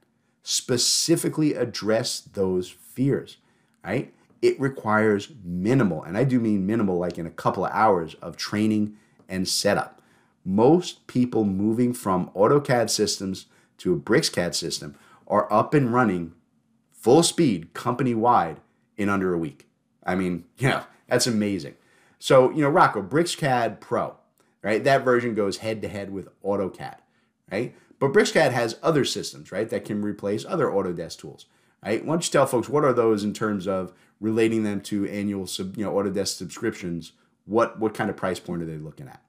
specifically 0.47 1.55
address 1.55 2.19
those 2.19 2.69
fears, 2.69 3.38
right? 3.84 4.13
It 4.43 4.60
requires 4.60 5.31
minimal, 5.43 6.03
and 6.03 6.15
I 6.15 6.23
do 6.23 6.39
mean 6.39 6.67
minimal, 6.67 6.99
like 6.99 7.17
in 7.17 7.25
a 7.25 7.31
couple 7.31 7.65
of 7.65 7.71
hours 7.73 8.13
of 8.21 8.38
training 8.38 8.95
and 9.27 9.47
setup. 9.47 10.03
Most 10.45 11.08
people 11.08 11.45
moving 11.45 11.93
from 11.93 12.29
AutoCAD 12.36 12.91
systems 12.91 13.47
to 13.79 13.93
a 13.93 13.97
BricsCAD 13.97 14.53
system 14.53 14.93
are 15.27 15.51
up 15.51 15.73
and 15.73 15.91
running 15.91 16.34
full 16.91 17.23
speed 17.23 17.73
company 17.73 18.13
wide 18.13 18.60
in 18.97 19.10
under 19.10 19.34
a 19.34 19.39
week. 19.39 19.67
I 20.05 20.13
mean, 20.13 20.45
know, 20.60 20.84
that's 21.08 21.25
amazing. 21.25 21.73
So, 22.19 22.51
you 22.51 22.62
know, 22.62 22.69
Rocco, 22.69 23.01
BricsCAD 23.01 23.79
Pro, 23.79 24.15
right? 24.62 24.84
That 24.84 25.03
version 25.03 25.34
goes 25.34 25.58
head 25.58 25.81
to 25.81 25.88
head 25.88 26.12
with 26.12 26.29
AutoCAD, 26.43 26.97
right? 27.51 27.75
But 27.99 28.13
BricsCAD 28.13 28.51
has 28.51 28.77
other 28.84 29.05
systems, 29.05 29.51
right, 29.51 29.69
that 29.69 29.86
can 29.86 30.01
replace 30.01 30.45
other 30.45 30.67
Autodesk 30.67 31.17
tools, 31.17 31.45
right? 31.84 32.03
Why 32.03 32.13
don't 32.13 32.25
you 32.25 32.31
tell 32.31 32.45
folks 32.45 32.67
what 32.67 32.84
are 32.84 32.93
those 32.93 33.23
in 33.23 33.34
terms 33.34 33.67
of 33.67 33.93
relating 34.19 34.63
them 34.63 34.81
to 34.81 35.08
annual, 35.10 35.47
sub, 35.47 35.77
you 35.77 35.86
know, 35.86 35.93
Autodesk 35.93 36.36
subscriptions? 36.36 37.13
What 37.45 37.79
what 37.79 37.93
kind 37.93 38.10
of 38.10 38.17
price 38.17 38.39
point 38.39 38.63
are 38.63 38.65
they 38.65 38.77
looking 38.77 39.08
at? 39.08 39.21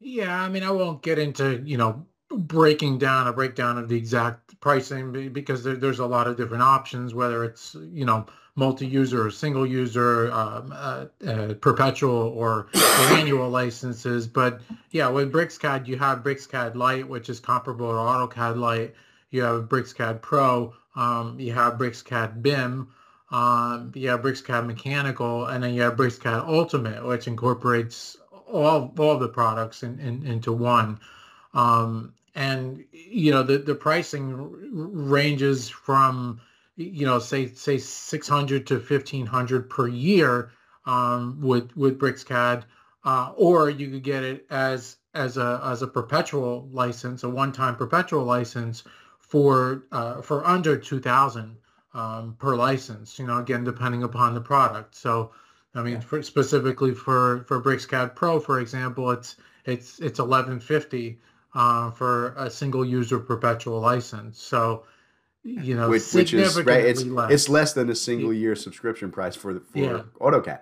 Yeah, 0.00 0.40
I 0.40 0.48
mean, 0.48 0.62
I 0.62 0.70
won't 0.70 1.02
get 1.02 1.18
into 1.18 1.62
you 1.64 1.76
know 1.76 2.06
breaking 2.36 2.98
down 2.98 3.26
a 3.26 3.32
breakdown 3.32 3.78
of 3.78 3.88
the 3.88 3.96
exact 3.96 4.58
pricing 4.60 5.32
because 5.32 5.64
there, 5.64 5.76
there's 5.76 5.98
a 5.98 6.06
lot 6.06 6.26
of 6.26 6.36
different 6.36 6.62
options, 6.62 7.14
whether 7.14 7.44
it's 7.44 7.76
you 7.92 8.04
know 8.04 8.26
multi-user 8.56 9.26
or 9.26 9.30
single 9.30 9.66
user, 9.66 10.32
um, 10.32 10.72
uh, 10.74 11.04
uh, 11.26 11.54
perpetual 11.60 12.32
or, 12.34 12.68
annual 13.12 13.48
licenses. 13.50 14.26
But 14.26 14.62
yeah, 14.90 15.08
with 15.08 15.32
BricsCAD, 15.32 15.86
you 15.86 15.98
have 15.98 16.22
BricsCAD 16.22 16.74
Lite, 16.74 17.06
which 17.06 17.28
is 17.28 17.38
comparable 17.38 17.90
to 17.90 17.94
AutoCAD 17.94 18.56
Lite. 18.56 18.94
You 19.30 19.42
have 19.42 19.64
BricsCAD 19.64 20.22
Pro. 20.22 20.74
Um, 20.94 21.38
you 21.38 21.52
have 21.52 21.74
BricsCAD 21.74 22.40
BIM. 22.42 22.88
Um, 23.30 23.92
you 23.94 24.08
have 24.08 24.22
BricsCAD 24.22 24.66
Mechanical, 24.66 25.46
and 25.46 25.62
then 25.62 25.74
you 25.74 25.82
have 25.82 25.96
BricsCAD 25.96 26.48
Ultimate, 26.48 27.04
which 27.04 27.26
incorporates 27.26 28.16
all 28.50 28.94
all 28.98 29.12
of 29.12 29.20
the 29.20 29.28
products 29.28 29.82
in, 29.82 29.98
in, 29.98 30.26
into 30.26 30.52
one. 30.52 30.98
Um, 31.52 32.14
and 32.36 32.84
you 32.92 33.32
know 33.32 33.42
the 33.42 33.58
the 33.58 33.74
pricing 33.74 34.36
ranges 35.08 35.68
from 35.68 36.40
you 36.76 37.06
know, 37.06 37.18
say 37.18 37.48
say 37.48 37.78
600 37.78 38.66
to 38.66 38.74
1500 38.74 39.70
per 39.70 39.88
year 39.88 40.52
um, 40.84 41.40
with 41.40 41.74
with 41.76 41.98
BricsCAD, 41.98 42.64
uh, 43.04 43.32
or 43.36 43.70
you 43.70 43.90
could 43.90 44.02
get 44.02 44.22
it 44.22 44.46
as 44.50 44.96
as 45.14 45.38
a 45.38 45.60
as 45.64 45.82
a 45.82 45.86
perpetual 45.86 46.68
license, 46.70 47.24
a 47.24 47.28
one-time 47.28 47.76
perpetual 47.76 48.24
license 48.24 48.84
for 49.18 49.84
uh, 49.90 50.20
for 50.20 50.46
under 50.46 50.76
2,000 50.76 51.56
um, 51.94 52.36
per 52.38 52.54
license. 52.54 53.18
You 53.18 53.26
know, 53.26 53.38
again 53.38 53.64
depending 53.64 54.02
upon 54.02 54.34
the 54.34 54.40
product. 54.42 54.94
So, 54.94 55.32
I 55.74 55.82
mean, 55.82 55.94
yeah. 55.94 56.00
for, 56.00 56.22
specifically 56.22 56.92
for 56.92 57.44
for 57.48 57.62
BricsCAD 57.62 58.14
Pro, 58.14 58.38
for 58.38 58.60
example, 58.60 59.10
it's 59.12 59.36
it's 59.64 59.98
it's 59.98 60.18
1150 60.18 61.18
uh, 61.56 61.90
for 61.90 62.34
a 62.36 62.50
single 62.50 62.84
user 62.84 63.18
perpetual 63.18 63.80
license. 63.80 64.40
So 64.40 64.84
you 65.42 65.74
know, 65.74 65.88
which, 65.88 66.12
which 66.12 66.34
is 66.34 66.60
right. 66.62 66.84
It's 66.84 67.04
less. 67.04 67.32
it's 67.32 67.48
less 67.48 67.72
than 67.72 67.88
a 67.88 67.94
single 67.94 68.32
year 68.32 68.54
subscription 68.54 69.10
price 69.10 69.34
for 69.34 69.54
the 69.54 69.60
for 69.60 69.78
yeah. 69.78 70.02
AutoCAD, 70.20 70.60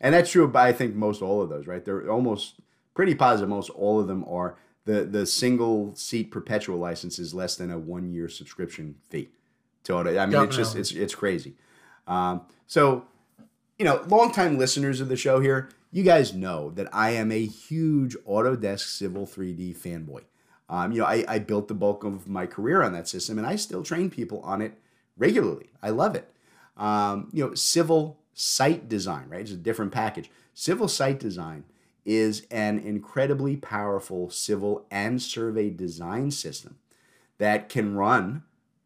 and 0.00 0.14
that's 0.14 0.30
true. 0.30 0.46
But 0.46 0.66
I 0.66 0.72
think 0.72 0.94
most 0.94 1.20
all 1.20 1.42
of 1.42 1.48
those, 1.48 1.66
right? 1.66 1.84
They're 1.84 2.08
almost 2.10 2.60
pretty 2.94 3.14
positive. 3.14 3.48
Most 3.48 3.70
all 3.70 3.98
of 3.98 4.06
them 4.06 4.24
are 4.28 4.56
the 4.84 5.04
the 5.04 5.26
single 5.26 5.94
seat 5.96 6.30
perpetual 6.30 6.78
license 6.78 7.18
is 7.18 7.34
less 7.34 7.56
than 7.56 7.70
a 7.72 7.78
one 7.78 8.12
year 8.12 8.28
subscription 8.28 8.96
fee 9.08 9.30
to 9.84 9.94
Auto. 9.94 10.10
I 10.10 10.26
mean, 10.26 10.32
Definitely. 10.32 10.46
it's 10.46 10.56
just 10.56 10.76
it's 10.76 10.92
it's 10.92 11.14
crazy. 11.14 11.56
Um, 12.06 12.42
so, 12.68 13.06
you 13.78 13.84
know, 13.84 14.04
longtime 14.06 14.58
listeners 14.58 15.00
of 15.00 15.08
the 15.08 15.16
show 15.16 15.40
here, 15.40 15.70
you 15.90 16.04
guys 16.04 16.34
know 16.34 16.70
that 16.72 16.88
I 16.92 17.10
am 17.12 17.32
a 17.32 17.44
huge 17.44 18.16
Autodesk 18.28 18.82
Civil 18.82 19.26
3D 19.26 19.76
fanboy. 19.76 20.22
Um, 20.68 20.92
you 20.92 21.00
know, 21.00 21.06
I, 21.06 21.24
I 21.28 21.38
built 21.38 21.68
the 21.68 21.74
bulk 21.74 22.04
of 22.04 22.28
my 22.28 22.46
career 22.46 22.82
on 22.82 22.92
that 22.92 23.08
system, 23.08 23.38
and 23.38 23.46
I 23.46 23.56
still 23.56 23.82
train 23.82 24.10
people 24.10 24.40
on 24.40 24.60
it 24.60 24.78
regularly. 25.16 25.70
I 25.82 25.90
love 25.90 26.16
it. 26.16 26.32
Um, 26.76 27.30
you 27.32 27.44
know, 27.44 27.54
civil 27.54 28.18
site 28.34 28.88
design, 28.88 29.28
right? 29.28 29.40
It's 29.40 29.52
a 29.52 29.56
different 29.56 29.92
package. 29.92 30.30
Civil 30.54 30.88
site 30.88 31.20
design 31.20 31.64
is 32.04 32.46
an 32.50 32.78
incredibly 32.78 33.56
powerful 33.56 34.30
civil 34.30 34.86
and 34.90 35.20
survey 35.20 35.70
design 35.70 36.30
system 36.30 36.78
that 37.38 37.68
can 37.68 37.94
run 37.94 38.42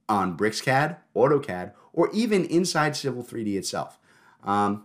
on 0.08 0.36
BricsCAD, 0.36 0.96
AutoCAD, 1.14 1.72
or 1.92 2.10
even 2.12 2.44
inside 2.46 2.96
Civil 2.96 3.22
3D 3.22 3.56
itself. 3.56 3.98
Um, 4.42 4.84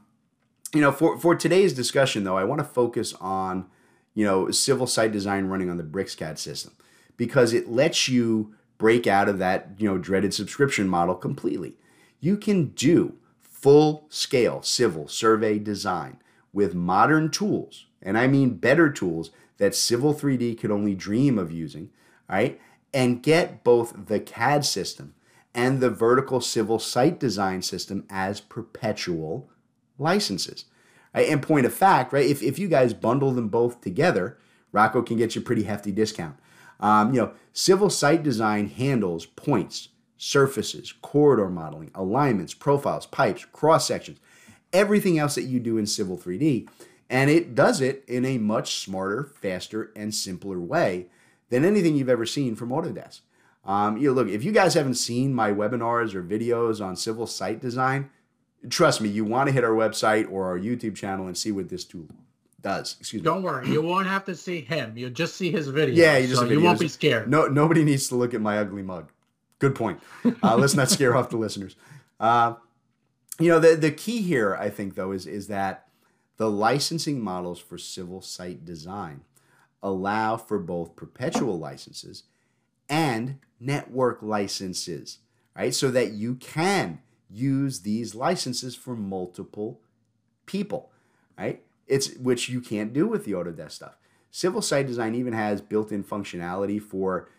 you 0.74 0.82
know, 0.82 0.92
for, 0.92 1.18
for 1.18 1.36
today's 1.36 1.74
discussion, 1.74 2.24
though, 2.24 2.38
I 2.38 2.44
want 2.44 2.60
to 2.60 2.66
focus 2.66 3.14
on, 3.22 3.68
you 4.14 4.26
know, 4.26 4.52
civil 4.52 4.88
site 4.88 5.12
design 5.12 5.46
running 5.46 5.70
on 5.70 5.78
the 5.78 5.84
BricsCAD 5.84 6.38
system 6.38 6.74
because 7.18 7.54
it 7.54 7.70
lets 7.70 8.08
you 8.08 8.54
break 8.78 9.08
out 9.08 9.30
of 9.30 9.40
that, 9.40 9.72
you 9.78 9.88
know, 9.88 9.98
dreaded 9.98 10.34
subscription 10.34 10.88
model 10.88 11.16
completely. 11.16 11.78
You 12.20 12.38
can 12.38 12.68
do 12.68 13.16
full 13.42 14.06
scale 14.10 14.62
civil 14.62 15.08
survey 15.08 15.60
design 15.60 16.18
with 16.54 16.74
modern 16.74 17.30
tools, 17.30 17.86
and 18.02 18.18
I 18.18 18.28
mean 18.28 18.56
better 18.58 18.90
tools 18.90 19.32
that 19.58 19.76
Civil 19.76 20.14
3D 20.14 20.60
could 20.60 20.72
only 20.72 20.96
dream 20.96 21.38
of 21.38 21.52
using, 21.52 21.90
right? 22.30 22.60
And 22.94 23.24
get 23.24 23.64
both 23.64 24.08
the 24.08 24.20
CAD 24.20 24.66
system 24.66 25.16
and 25.54 25.80
the 25.80 25.90
vertical 25.90 26.42
civil 26.42 26.80
site 26.80 27.20
design 27.20 27.62
system 27.62 28.06
as 28.10 28.42
perpetual 28.42 29.50
licenses. 29.98 30.66
Right? 31.14 31.30
And 31.30 31.42
point 31.42 31.66
of 31.66 31.74
fact, 31.74 32.12
right, 32.12 32.26
if, 32.26 32.44
if 32.44 32.60
you 32.60 32.68
guys 32.68 32.94
bundle 32.94 33.32
them 33.32 33.48
both 33.48 33.82
together, 33.82 34.38
Rocco 34.72 35.02
can 35.02 35.18
get 35.18 35.36
you 35.36 35.42
a 35.42 35.46
pretty 35.46 35.64
hefty 35.64 35.92
discount. 35.92 36.36
Um, 36.80 37.14
you 37.14 37.22
know, 37.22 37.34
civil 37.54 37.90
site 37.90 38.24
design 38.24 38.68
handles 38.68 39.26
points, 39.26 39.90
surfaces, 40.18 40.94
corridor 41.02 41.50
modeling, 41.50 41.92
alignments, 41.96 42.54
profiles, 42.54 43.06
pipes, 43.06 43.46
cross 43.46 43.88
sections, 43.88 44.20
everything 44.74 45.18
else 45.18 45.36
that 45.36 45.44
you 45.44 45.60
do 45.60 45.78
in 45.78 45.86
Civil 45.86 46.18
3D. 46.18 46.68
And 47.10 47.30
it 47.30 47.54
does 47.54 47.82
it 47.82 48.04
in 48.08 48.26
a 48.26 48.38
much 48.38 48.76
smarter, 48.76 49.32
faster, 49.40 49.92
and 49.96 50.14
simpler 50.14 50.60
way 50.60 51.08
than 51.50 51.64
anything 51.64 51.96
you've 51.96 52.10
ever 52.10 52.26
seen 52.26 52.56
from 52.56 52.70
Autodesk. 52.70 53.22
Um, 53.64 53.98
you 53.98 54.10
know, 54.10 54.14
look, 54.14 54.28
if 54.28 54.44
you 54.44 54.52
guys 54.52 54.74
haven't 54.74 54.96
seen 54.96 55.34
my 55.34 55.52
webinars 55.52 56.14
or 56.14 56.24
videos 56.24 56.84
on 56.84 56.96
civil 56.96 57.28
site 57.28 57.60
design, 57.60 58.10
trust 58.70 59.02
me, 59.02 59.10
you 59.10 59.26
want 59.26 59.48
to 59.48 59.54
hit 59.54 59.64
our 59.64 59.72
website 59.72 60.32
or 60.32 60.46
our 60.46 60.60
YouTube 60.60 60.96
channel 60.96 61.28
and 61.28 61.38
see 61.38 61.52
what 61.52 61.70
this 61.70 61.84
tool 61.84 62.08
does. 62.66 62.98
Excuse 63.00 63.22
me. 63.22 63.26
Don't 63.26 63.44
worry, 63.44 63.70
you 63.70 63.82
won't 63.82 64.08
have 64.08 64.26
to 64.26 64.36
see 64.36 64.60
him. 64.60 64.98
You'll 64.98 65.12
just 65.12 65.36
see 65.36 65.52
his 65.52 65.68
video. 65.68 65.94
Yeah, 65.94 66.18
you 66.18 66.28
just 66.28 66.42
so 66.42 66.48
you 66.48 66.60
won't 66.60 66.80
be 66.80 66.88
scared. 66.88 67.30
No, 67.30 67.46
nobody 67.46 67.84
needs 67.84 68.08
to 68.10 68.16
look 68.16 68.34
at 68.34 68.42
my 68.42 68.58
ugly 68.58 68.82
mug. 68.82 69.12
Good 69.60 69.76
point. 69.76 70.00
Uh, 70.44 70.58
let's 70.58 70.74
not 70.74 70.90
scare 70.90 71.16
off 71.16 71.30
the 71.30 71.38
listeners. 71.38 71.76
Uh, 72.20 72.56
you 73.40 73.50
know, 73.50 73.60
the 73.60 73.76
the 73.76 73.92
key 73.92 74.22
here, 74.24 74.56
I 74.56 74.70
think, 74.70 74.96
though, 74.96 75.12
is 75.12 75.28
is 75.28 75.48
that 75.48 75.88
the 76.38 76.50
licensing 76.50 77.22
models 77.22 77.60
for 77.60 77.78
civil 77.78 78.22
site 78.22 78.66
design 78.66 79.22
allow 79.84 80.36
for 80.36 80.58
both 80.58 80.96
perpetual 80.96 81.60
licenses 81.60 82.24
and 82.90 83.38
network 83.60 84.24
licenses, 84.24 85.20
right? 85.56 85.74
So 85.74 85.92
that 85.92 86.14
you 86.14 86.36
can 86.36 87.00
use 87.30 87.82
these 87.82 88.16
licenses 88.16 88.76
for 88.76 88.96
multiple 88.96 89.82
people, 90.48 90.92
right? 91.38 91.62
It's 91.88 92.16
which 92.16 92.50
you 92.50 92.62
can't 92.62 92.94
do 92.94 93.08
with 93.08 93.26
the 93.26 93.34
Autodesk 93.34 93.72
stuff. 93.72 93.98
Civil 94.32 94.62
site 94.62 94.88
design 94.88 95.16
even 95.16 95.34
has 95.34 95.62
built-in 95.62 96.04
functionality 96.04 96.82
for 96.82 97.30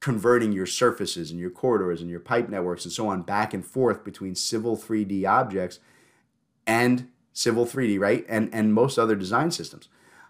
converting 0.00 0.52
your 0.52 0.66
surfaces 0.66 1.30
and 1.30 1.40
your 1.40 1.50
corridors 1.50 2.00
and 2.00 2.10
your 2.10 2.20
pipe 2.20 2.48
networks 2.48 2.84
and 2.84 2.92
so 2.92 3.08
on 3.08 3.22
back 3.22 3.52
and 3.54 3.64
forth 3.64 4.04
between 4.04 4.34
civil 4.34 4.76
3D 4.76 5.26
objects 5.26 5.80
and 6.66 7.08
civil 7.32 7.66
3D, 7.66 7.98
right? 7.98 8.24
And 8.28 8.48
and 8.52 8.72
most 8.72 8.98
other 8.98 9.16
design 9.16 9.50
systems. 9.50 9.88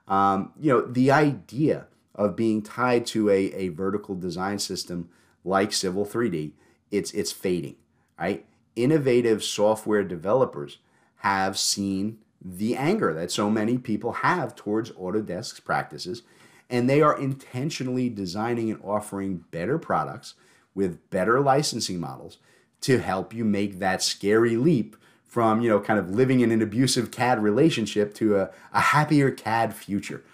Um, 0.08 0.52
you 0.58 0.72
know, 0.72 0.80
the 0.82 1.10
idea 1.10 1.86
of 2.14 2.36
being 2.36 2.62
tied 2.62 3.06
to 3.06 3.28
a, 3.28 3.52
a 3.52 3.68
vertical 3.68 4.14
design 4.14 4.58
system 4.58 5.10
like 5.44 5.72
Civil 5.72 6.06
3D, 6.06 6.52
it's 6.90 7.12
it's 7.12 7.32
fading, 7.32 7.76
right? 8.18 8.44
Innovative 8.74 9.42
software 9.42 10.04
developers 10.04 10.78
have 11.20 11.58
seen 11.58 12.18
the 12.44 12.76
anger 12.76 13.12
that 13.14 13.30
so 13.30 13.50
many 13.50 13.78
people 13.78 14.12
have 14.12 14.54
towards 14.54 14.90
Autodesk's 14.92 15.60
practices, 15.60 16.22
and 16.68 16.88
they 16.88 17.00
are 17.00 17.18
intentionally 17.18 18.08
designing 18.08 18.70
and 18.70 18.80
offering 18.82 19.44
better 19.50 19.78
products 19.78 20.34
with 20.74 21.08
better 21.10 21.40
licensing 21.40 21.98
models 21.98 22.38
to 22.82 22.98
help 22.98 23.32
you 23.32 23.44
make 23.44 23.78
that 23.78 24.02
scary 24.02 24.56
leap 24.56 24.96
from 25.24 25.60
you 25.60 25.68
know 25.68 25.80
kind 25.80 25.98
of 25.98 26.10
living 26.10 26.40
in 26.40 26.50
an 26.52 26.62
abusive 26.62 27.10
CAD 27.10 27.42
relationship 27.42 28.14
to 28.14 28.36
a, 28.36 28.50
a 28.72 28.80
happier 28.80 29.30
CAD 29.30 29.74
future. 29.74 30.24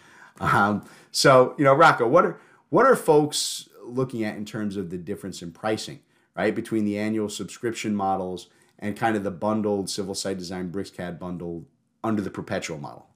Um, 0.41 0.85
so 1.11 1.55
you 1.59 1.65
know, 1.65 1.75
Rocco, 1.75 2.07
what 2.07 2.25
are 2.25 2.41
what 2.71 2.87
are 2.87 2.97
folks 2.97 3.69
looking 3.85 4.25
at 4.25 4.37
in 4.37 4.45
terms 4.45 4.77
of 4.77 4.91
the 4.91 4.99
difference 4.99 5.43
in 5.43 5.53
pricing, 5.53 6.01
right, 6.35 6.55
between 6.55 6.85
the 6.85 6.99
annual 6.99 7.29
subscription 7.29 7.95
models 7.95 8.49
and 8.79 8.97
kind 8.97 9.17
of 9.17 9.25
the 9.25 9.31
bundled 9.31 9.89
civil 9.89 10.15
site 10.15 10.39
design 10.39 10.71
BricsCAD 10.71 11.19
bundle 11.19 11.65
under 12.05 12.23
the 12.23 12.31
perpetual 12.31 12.79
model? 12.79 13.07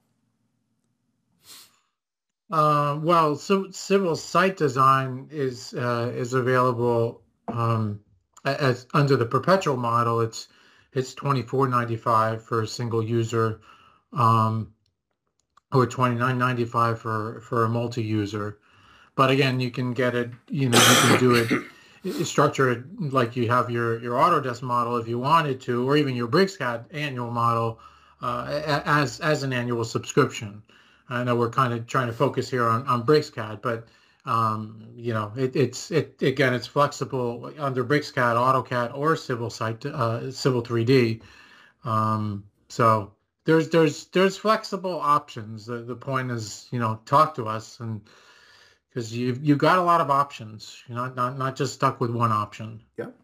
Uh, 2.51 2.99
well, 3.03 3.35
so 3.35 3.71
civil 3.71 4.15
site 4.15 4.57
design 4.57 5.29
is 5.31 5.75
uh, 5.75 6.13
is 6.15 6.33
available 6.33 7.23
um, 7.49 8.01
as 8.45 8.87
under 8.95 9.17
the 9.17 9.27
perpetual 9.27 9.77
model. 9.77 10.21
It's 10.21 10.49
it's 10.93 11.13
twenty 11.15 11.43
four 11.43 11.67
ninety 11.67 11.97
five 11.97 12.45
for 12.45 12.63
a 12.63 12.67
single 12.67 13.03
user, 13.03 13.61
um, 14.13 14.73
or 15.73 15.87
twenty 15.87 16.15
nine 16.15 16.39
ninety 16.39 16.65
five 16.65 17.01
for 17.01 17.41
for 17.41 17.65
a 17.65 17.69
multi 17.69 18.05
user. 18.05 18.59
But 19.17 19.31
again, 19.31 19.59
you 19.59 19.73
can 19.73 19.93
get 19.93 20.15
it. 20.15 20.31
You 20.49 20.69
know, 20.69 20.79
you 20.79 21.09
can 21.09 21.19
do 21.19 21.35
it 21.35 21.63
structure 22.25 22.71
it 22.71 22.85
like 23.13 23.37
you 23.37 23.49
have 23.49 23.71
your 23.71 24.01
your 24.01 24.15
Autodesk 24.15 24.63
model 24.63 24.97
if 24.97 25.09
you 25.09 25.19
wanted 25.19 25.61
to, 25.63 25.89
or 25.89 25.97
even 25.97 26.15
your 26.15 26.29
BricsCAD 26.29 26.85
annual 26.93 27.31
model 27.31 27.81
uh, 28.23 28.83
as 28.85 29.21
as 29.21 29.43
an 29.43 29.53
annual 29.53 29.85
subscription. 29.85 30.63
I 31.09 31.23
know 31.25 31.37
we're 31.37 31.51
kind 31.51 31.73
of 31.73 31.87
trying 31.87 32.09
to 32.09 32.13
focus 32.13 32.51
here 32.51 32.65
on 32.65 32.87
on 32.87 33.05
BricsCAD, 33.05 33.63
but 33.63 33.87
um, 34.25 34.89
you 34.95 35.13
know 35.13 35.33
it, 35.37 35.55
it's 35.55 35.91
it 35.91 36.21
again 36.23 36.55
it's 36.55 36.67
flexible 36.67 37.53
under 37.59 37.85
BricsCAD, 37.85 38.37
AutoCAD, 38.37 38.97
or 38.97 39.17
Civil 39.17 39.51
Site 39.51 39.85
uh, 39.87 40.31
Civil 40.31 40.63
3D. 40.63 41.21
Um, 41.85 42.45
so 42.69 43.13
there's 43.45 43.69
there's 43.69 44.07
there's 44.07 44.37
flexible 44.37 44.99
options. 45.01 45.67
The 45.67 45.79
the 45.79 45.97
point 45.97 46.31
is 46.31 46.67
you 46.71 46.81
know 46.81 47.01
talk 47.05 47.35
to 47.37 47.47
us 47.47 47.79
and 47.81 48.01
because 48.89 49.15
you 49.15 49.39
you've 49.43 49.59
got 49.59 49.79
a 49.79 49.83
lot 49.83 50.01
of 50.01 50.11
options. 50.11 50.83
You're 50.89 50.97
not 50.97 51.15
not 51.15 51.39
not 51.39 51.55
just 51.55 51.75
stuck 51.75 52.01
with 52.01 52.11
one 52.11 52.33
option. 52.33 52.81
Yep. 52.97 53.15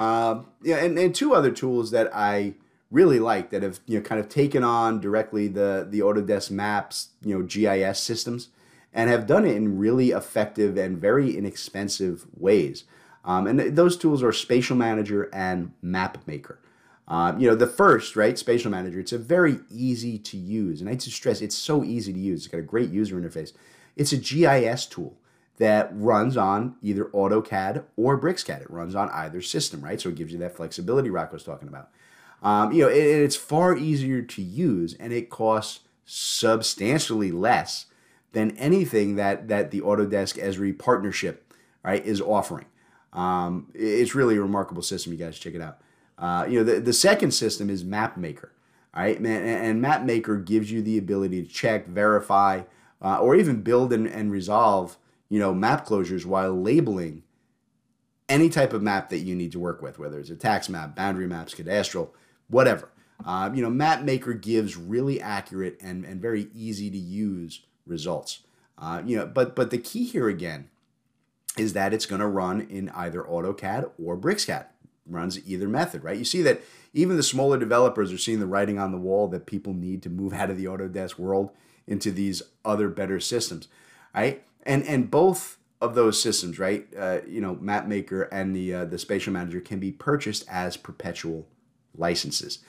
Um, 0.00 0.46
yeah, 0.62 0.76
and, 0.76 0.98
and 0.98 1.14
two 1.14 1.34
other 1.34 1.50
tools 1.50 1.90
that 1.90 2.14
I 2.14 2.54
really 2.90 3.18
like 3.18 3.50
that 3.50 3.62
have 3.62 3.80
you 3.86 3.98
know 3.98 4.04
kind 4.04 4.20
of 4.20 4.28
taken 4.28 4.64
on 4.64 5.00
directly 5.00 5.48
the 5.48 5.86
the 5.88 6.00
Autodesk 6.00 6.50
Maps 6.50 7.08
you 7.22 7.38
know 7.38 7.44
GIS 7.44 8.00
systems 8.00 8.48
and 8.92 9.10
have 9.10 9.26
done 9.26 9.44
it 9.44 9.56
in 9.56 9.78
really 9.78 10.10
effective 10.10 10.76
and 10.76 10.98
very 10.98 11.36
inexpensive 11.36 12.26
ways. 12.36 12.84
Um, 13.24 13.46
and 13.46 13.76
those 13.76 13.96
tools 13.96 14.22
are 14.22 14.32
Spatial 14.32 14.76
Manager 14.76 15.28
and 15.32 15.72
Map 15.82 16.26
Maker. 16.26 16.58
Um, 17.06 17.38
you 17.38 17.48
know, 17.48 17.54
the 17.54 17.66
first, 17.66 18.16
right, 18.16 18.38
Spatial 18.38 18.70
Manager, 18.70 19.00
it's 19.00 19.12
a 19.12 19.18
very 19.18 19.60
easy 19.70 20.18
to 20.18 20.36
use. 20.36 20.80
And 20.80 20.88
I 20.88 20.94
just 20.94 21.16
stress 21.16 21.40
it's 21.40 21.56
so 21.56 21.84
easy 21.84 22.12
to 22.12 22.18
use. 22.18 22.40
It's 22.40 22.52
got 22.52 22.58
a 22.58 22.62
great 22.62 22.90
user 22.90 23.20
interface. 23.20 23.52
It's 23.96 24.12
a 24.12 24.16
GIS 24.16 24.86
tool 24.86 25.16
that 25.58 25.90
runs 25.92 26.36
on 26.36 26.76
either 26.82 27.06
AutoCAD 27.06 27.84
or 27.96 28.20
BricsCAD. 28.20 28.62
It 28.62 28.70
runs 28.70 28.94
on 28.94 29.08
either 29.10 29.40
system, 29.42 29.80
right? 29.80 30.00
So 30.00 30.10
it 30.10 30.14
gives 30.14 30.32
you 30.32 30.38
that 30.38 30.56
flexibility 30.56 31.10
Rock 31.10 31.32
was 31.32 31.44
talking 31.44 31.68
about. 31.68 31.90
Um, 32.42 32.72
you 32.72 32.82
know, 32.82 32.88
it, 32.88 33.02
it's 33.02 33.36
far 33.36 33.76
easier 33.76 34.22
to 34.22 34.42
use 34.42 34.94
and 34.94 35.12
it 35.12 35.30
costs 35.30 35.80
substantially 36.04 37.30
less 37.30 37.86
than 38.32 38.56
anything 38.56 39.16
that 39.16 39.48
that 39.48 39.70
the 39.70 39.80
Autodesk 39.80 40.42
Esri 40.42 40.78
partnership 40.78 41.52
right 41.82 42.04
is 42.04 42.20
offering. 42.20 42.66
Um, 43.12 43.70
it's 43.74 44.14
really 44.14 44.36
a 44.36 44.42
remarkable 44.42 44.82
system. 44.82 45.12
You 45.12 45.18
guys 45.18 45.38
check 45.38 45.54
it 45.54 45.60
out. 45.60 45.78
Uh, 46.18 46.46
you 46.48 46.58
know, 46.58 46.64
the, 46.64 46.80
the 46.80 46.92
second 46.92 47.32
system 47.32 47.70
is 47.70 47.84
MapMaker. 47.84 48.50
Right, 48.96 49.20
man, 49.20 49.42
and 49.44 49.84
MapMaker 49.84 50.44
gives 50.44 50.72
you 50.72 50.82
the 50.82 50.98
ability 50.98 51.44
to 51.44 51.48
check, 51.48 51.86
verify, 51.86 52.62
uh, 53.00 53.18
or 53.18 53.36
even 53.36 53.62
build 53.62 53.92
and, 53.92 54.08
and 54.08 54.32
resolve, 54.32 54.96
you 55.28 55.38
know, 55.38 55.54
map 55.54 55.86
closures 55.86 56.24
while 56.24 56.52
labeling 56.52 57.22
any 58.28 58.48
type 58.48 58.72
of 58.72 58.82
map 58.82 59.08
that 59.10 59.18
you 59.18 59.36
need 59.36 59.52
to 59.52 59.58
work 59.60 59.82
with, 59.82 60.00
whether 60.00 60.18
it's 60.18 60.30
a 60.30 60.36
tax 60.36 60.68
map, 60.68 60.96
boundary 60.96 61.28
maps, 61.28 61.54
cadastral, 61.54 62.10
whatever. 62.48 62.90
Uh, 63.24 63.50
you 63.52 63.62
know, 63.62 63.70
MapMaker 63.70 64.40
gives 64.40 64.76
really 64.76 65.20
accurate 65.20 65.78
and, 65.80 66.04
and 66.04 66.20
very 66.20 66.48
easy 66.54 66.90
to 66.90 66.98
use 66.98 67.62
results. 67.86 68.40
Uh, 68.76 69.02
you 69.04 69.16
know, 69.16 69.26
but 69.26 69.56
but 69.56 69.70
the 69.70 69.78
key 69.78 70.04
here 70.04 70.28
again 70.28 70.68
is 71.56 71.72
that 71.72 71.92
it's 71.92 72.06
going 72.06 72.20
to 72.20 72.26
run 72.26 72.60
in 72.60 72.88
either 72.90 73.22
AutoCAD 73.22 73.90
or 74.02 74.16
BricsCAD. 74.16 74.66
Runs 75.06 75.44
either 75.48 75.66
method, 75.66 76.04
right? 76.04 76.18
You 76.18 76.24
see 76.24 76.42
that 76.42 76.60
even 76.92 77.16
the 77.16 77.22
smaller 77.22 77.58
developers 77.58 78.12
are 78.12 78.18
seeing 78.18 78.40
the 78.40 78.46
writing 78.46 78.78
on 78.78 78.92
the 78.92 78.98
wall 78.98 79.26
that 79.28 79.46
people 79.46 79.72
need 79.72 80.02
to 80.02 80.10
move 80.10 80.34
out 80.34 80.50
of 80.50 80.58
the 80.58 80.66
Autodesk 80.66 81.18
world 81.18 81.50
into 81.86 82.10
these 82.10 82.42
other 82.64 82.88
better 82.88 83.18
systems, 83.18 83.68
right? 84.14 84.44
And 84.64 84.84
and 84.84 85.10
both 85.10 85.56
of 85.80 85.94
those 85.94 86.22
systems, 86.22 86.58
right? 86.58 86.86
Uh, 86.96 87.20
you 87.26 87.40
know, 87.40 87.56
MapMaker 87.56 88.28
and 88.30 88.54
the 88.54 88.74
uh, 88.74 88.84
the 88.84 88.98
Spatial 88.98 89.32
Manager 89.32 89.60
can 89.60 89.80
be 89.80 89.92
purchased 89.92 90.44
as 90.48 90.76
perpetual 90.76 91.46
licenses, 91.98 92.60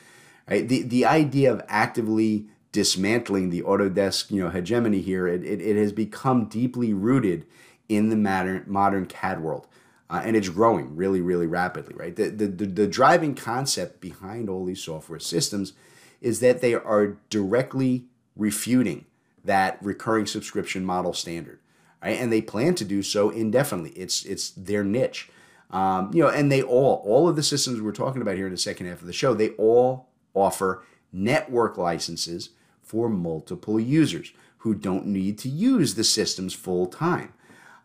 right? 0.49 0.67
The 0.67 0.81
the 0.83 1.05
idea 1.05 1.51
of 1.51 1.61
actively 1.67 2.47
dismantling 2.71 3.49
the 3.49 3.61
Autodesk, 3.63 4.29
you 4.29 4.43
know, 4.43 4.49
hegemony 4.49 5.01
here, 5.01 5.27
it, 5.27 5.43
it, 5.43 5.59
it 5.61 5.75
has 5.75 5.91
become 5.91 6.45
deeply 6.45 6.93
rooted 6.93 7.45
in 7.87 8.09
the 8.09 8.15
modern 8.15 8.63
modern 8.67 9.05
CAD 9.05 9.41
world. 9.41 9.67
Uh, 10.11 10.21
and 10.25 10.35
it's 10.35 10.49
growing 10.49 10.95
really, 10.95 11.21
really 11.21 11.45
rapidly, 11.45 11.93
right? 11.95 12.15
The, 12.15 12.29
the, 12.29 12.47
the, 12.47 12.65
the 12.65 12.87
driving 12.87 13.35
concept 13.35 14.01
behind 14.01 14.49
all 14.49 14.65
these 14.65 14.81
software 14.81 15.19
systems 15.19 15.73
is 16.19 16.39
that 16.39 16.61
they 16.61 16.73
are 16.73 17.17
directly 17.29 18.05
refuting 18.35 19.05
that 19.43 19.77
recurring 19.81 20.25
subscription 20.25 20.83
model 20.83 21.13
standard, 21.13 21.59
right? 22.03 22.19
And 22.19 22.31
they 22.31 22.41
plan 22.41 22.73
to 22.75 22.85
do 22.85 23.03
so 23.03 23.29
indefinitely. 23.29 23.91
It's 23.91 24.25
it's 24.25 24.49
their 24.51 24.83
niche, 24.83 25.29
um, 25.69 26.11
you 26.13 26.23
know. 26.23 26.29
And 26.29 26.51
they 26.51 26.61
all 26.61 27.03
all 27.05 27.27
of 27.27 27.35
the 27.35 27.43
systems 27.43 27.81
we're 27.81 27.91
talking 27.91 28.21
about 28.21 28.35
here 28.35 28.47
in 28.47 28.51
the 28.51 28.57
second 28.57 28.87
half 28.87 29.01
of 29.01 29.07
the 29.07 29.13
show, 29.13 29.33
they 29.33 29.49
all 29.51 30.07
offer 30.33 30.83
network 31.11 31.77
licenses 31.77 32.49
for 32.81 33.09
multiple 33.09 33.79
users 33.79 34.33
who 34.59 34.75
don't 34.75 35.05
need 35.05 35.37
to 35.39 35.49
use 35.49 35.95
the 35.95 36.03
systems 36.03 36.53
full 36.53 36.87
time. 36.87 37.33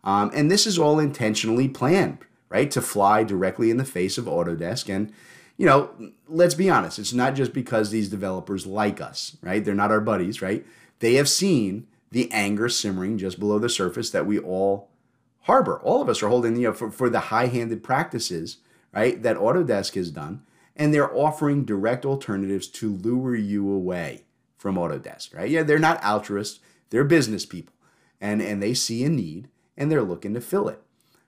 Um, 0.03 0.31
and 0.33 0.51
this 0.51 0.67
is 0.67 0.77
all 0.77 0.99
intentionally 0.99 1.67
planned, 1.67 2.19
right, 2.49 2.69
to 2.71 2.81
fly 2.81 3.23
directly 3.23 3.71
in 3.71 3.77
the 3.77 3.85
face 3.85 4.17
of 4.17 4.25
Autodesk. 4.25 4.93
And, 4.93 5.11
you 5.57 5.65
know, 5.65 5.91
let's 6.27 6.53
be 6.53 6.69
honest, 6.69 6.99
it's 6.99 7.13
not 7.13 7.33
just 7.33 7.53
because 7.53 7.89
these 7.89 8.09
developers 8.09 8.65
like 8.67 9.01
us, 9.01 9.37
right? 9.41 9.63
They're 9.63 9.73
not 9.73 9.91
our 9.91 10.01
buddies, 10.01 10.41
right? 10.41 10.65
They 10.99 11.15
have 11.15 11.29
seen 11.29 11.87
the 12.11 12.31
anger 12.31 12.69
simmering 12.69 13.17
just 13.17 13.39
below 13.39 13.57
the 13.57 13.69
surface 13.69 14.09
that 14.11 14.25
we 14.25 14.37
all 14.37 14.89
harbor. 15.45 15.79
All 15.83 16.01
of 16.01 16.09
us 16.09 16.21
are 16.21 16.27
holding, 16.27 16.55
you 16.57 16.67
know, 16.67 16.73
for, 16.73 16.91
for 16.91 17.09
the 17.09 17.19
high 17.19 17.47
handed 17.47 17.83
practices, 17.83 18.57
right, 18.93 19.21
that 19.23 19.37
Autodesk 19.37 19.95
has 19.95 20.11
done. 20.11 20.43
And 20.75 20.93
they're 20.93 21.15
offering 21.15 21.63
direct 21.63 22.05
alternatives 22.05 22.67
to 22.67 22.91
lure 22.91 23.35
you 23.35 23.71
away 23.71 24.25
from 24.57 24.75
Autodesk, 24.75 25.33
right? 25.33 25.49
Yeah, 25.49 25.63
they're 25.63 25.79
not 25.79 26.03
altruists, 26.03 26.59
they're 26.89 27.05
business 27.05 27.45
people. 27.45 27.73
And 28.19 28.41
and 28.41 28.61
they 28.61 28.73
see 28.73 29.03
a 29.03 29.09
need 29.09 29.49
and 29.77 29.91
they're 29.91 30.01
looking 30.01 30.33
to 30.33 30.41
fill 30.41 30.67
it. 30.67 30.81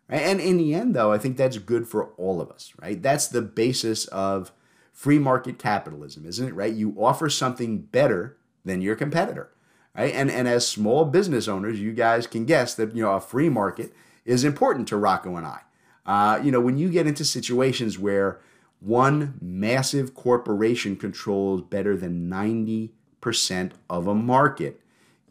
Right? 0.10 0.22
And 0.22 0.40
in 0.40 0.58
the 0.58 0.74
end 0.74 0.96
though, 0.96 1.12
I 1.12 1.18
think 1.18 1.38
that's 1.38 1.58
good 1.60 1.88
for 1.88 2.12
all 2.18 2.42
of 2.42 2.50
us, 2.50 2.74
right? 2.82 3.02
That's 3.02 3.28
the 3.28 3.42
basis 3.42 4.06
of 4.08 4.52
free 4.92 5.20
market 5.20 5.60
capitalism, 5.60 6.26
isn't 6.26 6.48
it? 6.48 6.56
Right? 6.56 6.74
You 6.74 6.96
offer 6.98 7.30
something 7.30 7.80
better 7.80 8.38
than 8.66 8.82
your 8.82 8.96
competitor. 8.96 9.52
Right? 9.98 10.14
And 10.14 10.30
and 10.30 10.48
as 10.48 10.68
small 10.68 11.06
business 11.06 11.48
owners, 11.48 11.80
you 11.80 11.92
guys 11.92 12.28
can 12.28 12.46
guess 12.46 12.76
that 12.76 12.96
you 12.96 13.04
know 13.04 13.14
a 13.14 13.20
free 13.20 13.50
market 13.50 13.94
is 14.26 14.44
important 14.44 14.88
to 14.90 14.98
Rocco 14.98 15.36
and 15.36 15.46
I. 15.46 15.62
Uh, 16.06 16.40
you 16.42 16.52
know, 16.52 16.62
when 16.62 16.78
you 16.78 16.90
get 16.90 17.08
into 17.08 17.26
situations 17.26 17.98
where 17.98 18.40
one 18.80 19.38
massive 19.42 20.14
corporation 20.14 20.96
controls 20.96 21.62
better 21.62 21.98
than 21.98 22.30
90% 22.30 23.72
of 23.90 24.08
a 24.08 24.16
market, 24.16 24.82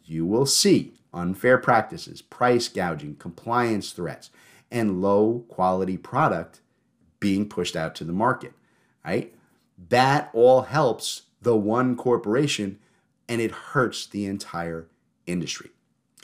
you 0.04 0.26
will 0.26 0.46
see 0.46 0.94
unfair 1.14 1.56
practices, 1.56 2.20
price 2.20 2.68
gouging, 2.68 3.16
compliance 3.16 3.92
threats, 3.92 4.30
and 4.70 5.00
low 5.00 5.44
quality 5.48 5.96
product 5.96 6.60
being 7.20 7.48
pushed 7.48 7.76
out 7.76 7.94
to 7.94 8.04
the 8.04 8.12
market, 8.12 8.52
right? 9.04 9.34
That 9.88 10.30
all 10.32 10.62
helps 10.62 11.22
the 11.40 11.56
one 11.56 11.96
corporation 11.96 12.78
and 13.28 13.40
it 13.40 13.50
hurts 13.50 14.06
the 14.06 14.26
entire 14.26 14.88
industry. 15.26 15.70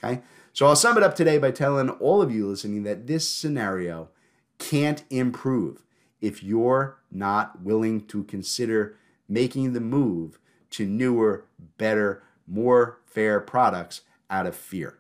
Okay? 0.03 0.23
So 0.53 0.67
I'll 0.67 0.77
sum 0.77 0.97
it 0.97 1.03
up 1.03 1.15
today 1.15 1.39
by 1.39 1.51
telling 1.51 1.89
all 1.89 2.21
of 2.21 2.31
you 2.31 2.47
listening 2.47 2.83
that 2.83 3.07
this 3.07 3.29
scenario 3.29 4.11
can't 4.59 5.05
improve 5.11 5.83
if 6.21 6.43
you're 6.43 6.99
not 7.11 7.63
willing 7.63 8.07
to 8.07 8.25
consider 8.25 8.97
making 9.29 9.73
the 9.73 9.81
move 9.81 10.39
to 10.71 10.87
newer, 10.87 11.47
better, 11.79 12.23
more 12.47 13.01
fair 13.05 13.41
products 13.41 14.03
out 14.31 14.47
of 14.47 14.55
fear. 14.55 14.99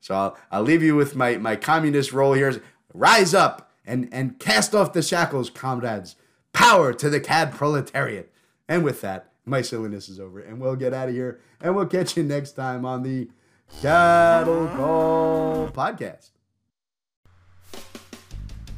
So 0.00 0.14
I'll, 0.14 0.38
I'll 0.50 0.62
leave 0.62 0.82
you 0.82 0.96
with 0.96 1.16
my, 1.16 1.36
my 1.36 1.56
communist 1.56 2.12
role 2.12 2.32
here. 2.32 2.62
Rise 2.94 3.34
up 3.34 3.70
and, 3.84 4.08
and 4.12 4.38
cast 4.38 4.74
off 4.74 4.92
the 4.92 5.02
shackles, 5.02 5.50
comrades. 5.50 6.16
Power 6.52 6.92
to 6.94 7.10
the 7.10 7.20
CAD 7.20 7.52
proletariat. 7.52 8.32
And 8.68 8.84
with 8.84 9.00
that, 9.02 9.29
my 9.44 9.62
silliness 9.62 10.08
is 10.08 10.20
over, 10.20 10.40
and 10.40 10.60
we'll 10.60 10.76
get 10.76 10.94
out 10.94 11.08
of 11.08 11.14
here, 11.14 11.40
and 11.60 11.74
we'll 11.74 11.86
catch 11.86 12.16
you 12.16 12.22
next 12.22 12.52
time 12.52 12.84
on 12.84 13.02
the 13.02 13.28
Cattle 13.80 14.68
Call 14.68 15.68
Podcast. 15.68 16.30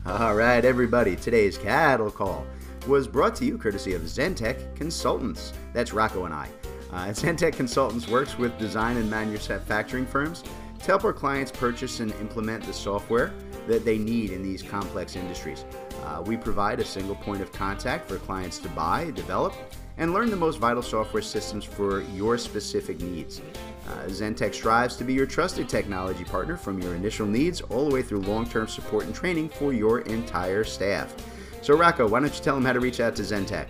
All 0.04 0.34
right, 0.34 0.64
everybody, 0.64 1.16
today's 1.16 1.56
Cattle 1.56 2.10
Call 2.10 2.46
was 2.86 3.06
brought 3.06 3.34
to 3.36 3.44
you 3.44 3.56
courtesy 3.56 3.94
of 3.94 4.02
Zentech 4.02 4.74
Consultants. 4.74 5.52
That's 5.72 5.92
Rocco 5.92 6.24
and 6.24 6.34
I. 6.34 6.48
Uh, 6.92 7.06
Zentech 7.12 7.54
Consultants 7.54 8.08
works 8.08 8.36
with 8.36 8.56
design 8.58 8.96
and 8.96 9.08
manufacturing 9.08 10.06
firms 10.06 10.42
to 10.80 10.84
help 10.86 11.04
our 11.04 11.12
clients 11.12 11.52
purchase 11.52 12.00
and 12.00 12.12
implement 12.14 12.64
the 12.64 12.72
software 12.72 13.32
that 13.68 13.84
they 13.84 13.98
need 13.98 14.30
in 14.30 14.42
these 14.42 14.62
complex 14.62 15.14
industries. 15.14 15.64
Uh, 16.04 16.22
we 16.26 16.36
provide 16.36 16.80
a 16.80 16.84
single 16.84 17.14
point 17.14 17.40
of 17.40 17.52
contact 17.52 18.08
for 18.08 18.18
clients 18.18 18.58
to 18.58 18.68
buy, 18.70 19.10
develop, 19.12 19.54
and 19.98 20.12
learn 20.12 20.30
the 20.30 20.36
most 20.36 20.58
vital 20.58 20.82
software 20.82 21.22
systems 21.22 21.64
for 21.64 22.02
your 22.14 22.38
specific 22.38 23.00
needs. 23.00 23.40
Uh, 23.88 24.04
Zentech 24.06 24.54
strives 24.54 24.96
to 24.96 25.04
be 25.04 25.12
your 25.12 25.26
trusted 25.26 25.68
technology 25.68 26.24
partner 26.24 26.56
from 26.56 26.80
your 26.80 26.94
initial 26.94 27.26
needs 27.26 27.60
all 27.60 27.88
the 27.88 27.94
way 27.94 28.02
through 28.02 28.20
long 28.20 28.46
term 28.46 28.68
support 28.68 29.04
and 29.04 29.14
training 29.14 29.48
for 29.48 29.72
your 29.72 30.00
entire 30.00 30.64
staff. 30.64 31.14
So, 31.62 31.76
Rocco, 31.76 32.08
why 32.08 32.20
don't 32.20 32.34
you 32.34 32.42
tell 32.42 32.54
them 32.54 32.64
how 32.64 32.72
to 32.72 32.80
reach 32.80 33.00
out 33.00 33.14
to 33.16 33.22
Zentech? 33.22 33.68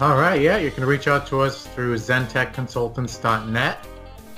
All 0.00 0.16
right, 0.16 0.40
yeah, 0.40 0.58
you 0.58 0.70
can 0.70 0.84
reach 0.84 1.08
out 1.08 1.26
to 1.28 1.40
us 1.40 1.66
through 1.66 1.96
zentechconsultants.net. 1.96 3.86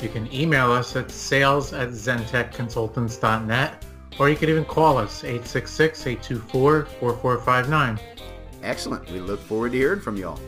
You 0.01 0.09
can 0.09 0.33
email 0.33 0.73
us 0.73 0.97
at 0.97 1.11
sales 1.11 1.75
at 1.75 1.91
zentechconsultants.net, 1.91 3.85
or 4.19 4.31
you 4.31 4.37
can 4.37 4.49
even 4.49 4.65
call 4.65 4.97
us 4.97 5.23
866 5.25 6.07
824 6.07 6.87
4459. 6.87 8.01
Excellent. 8.63 9.11
We 9.11 9.21
look 9.21 9.41
forward 9.41 9.73
to 9.73 9.79
hearing 9.79 10.01
from 10.01 10.17
y'all. 10.17 10.41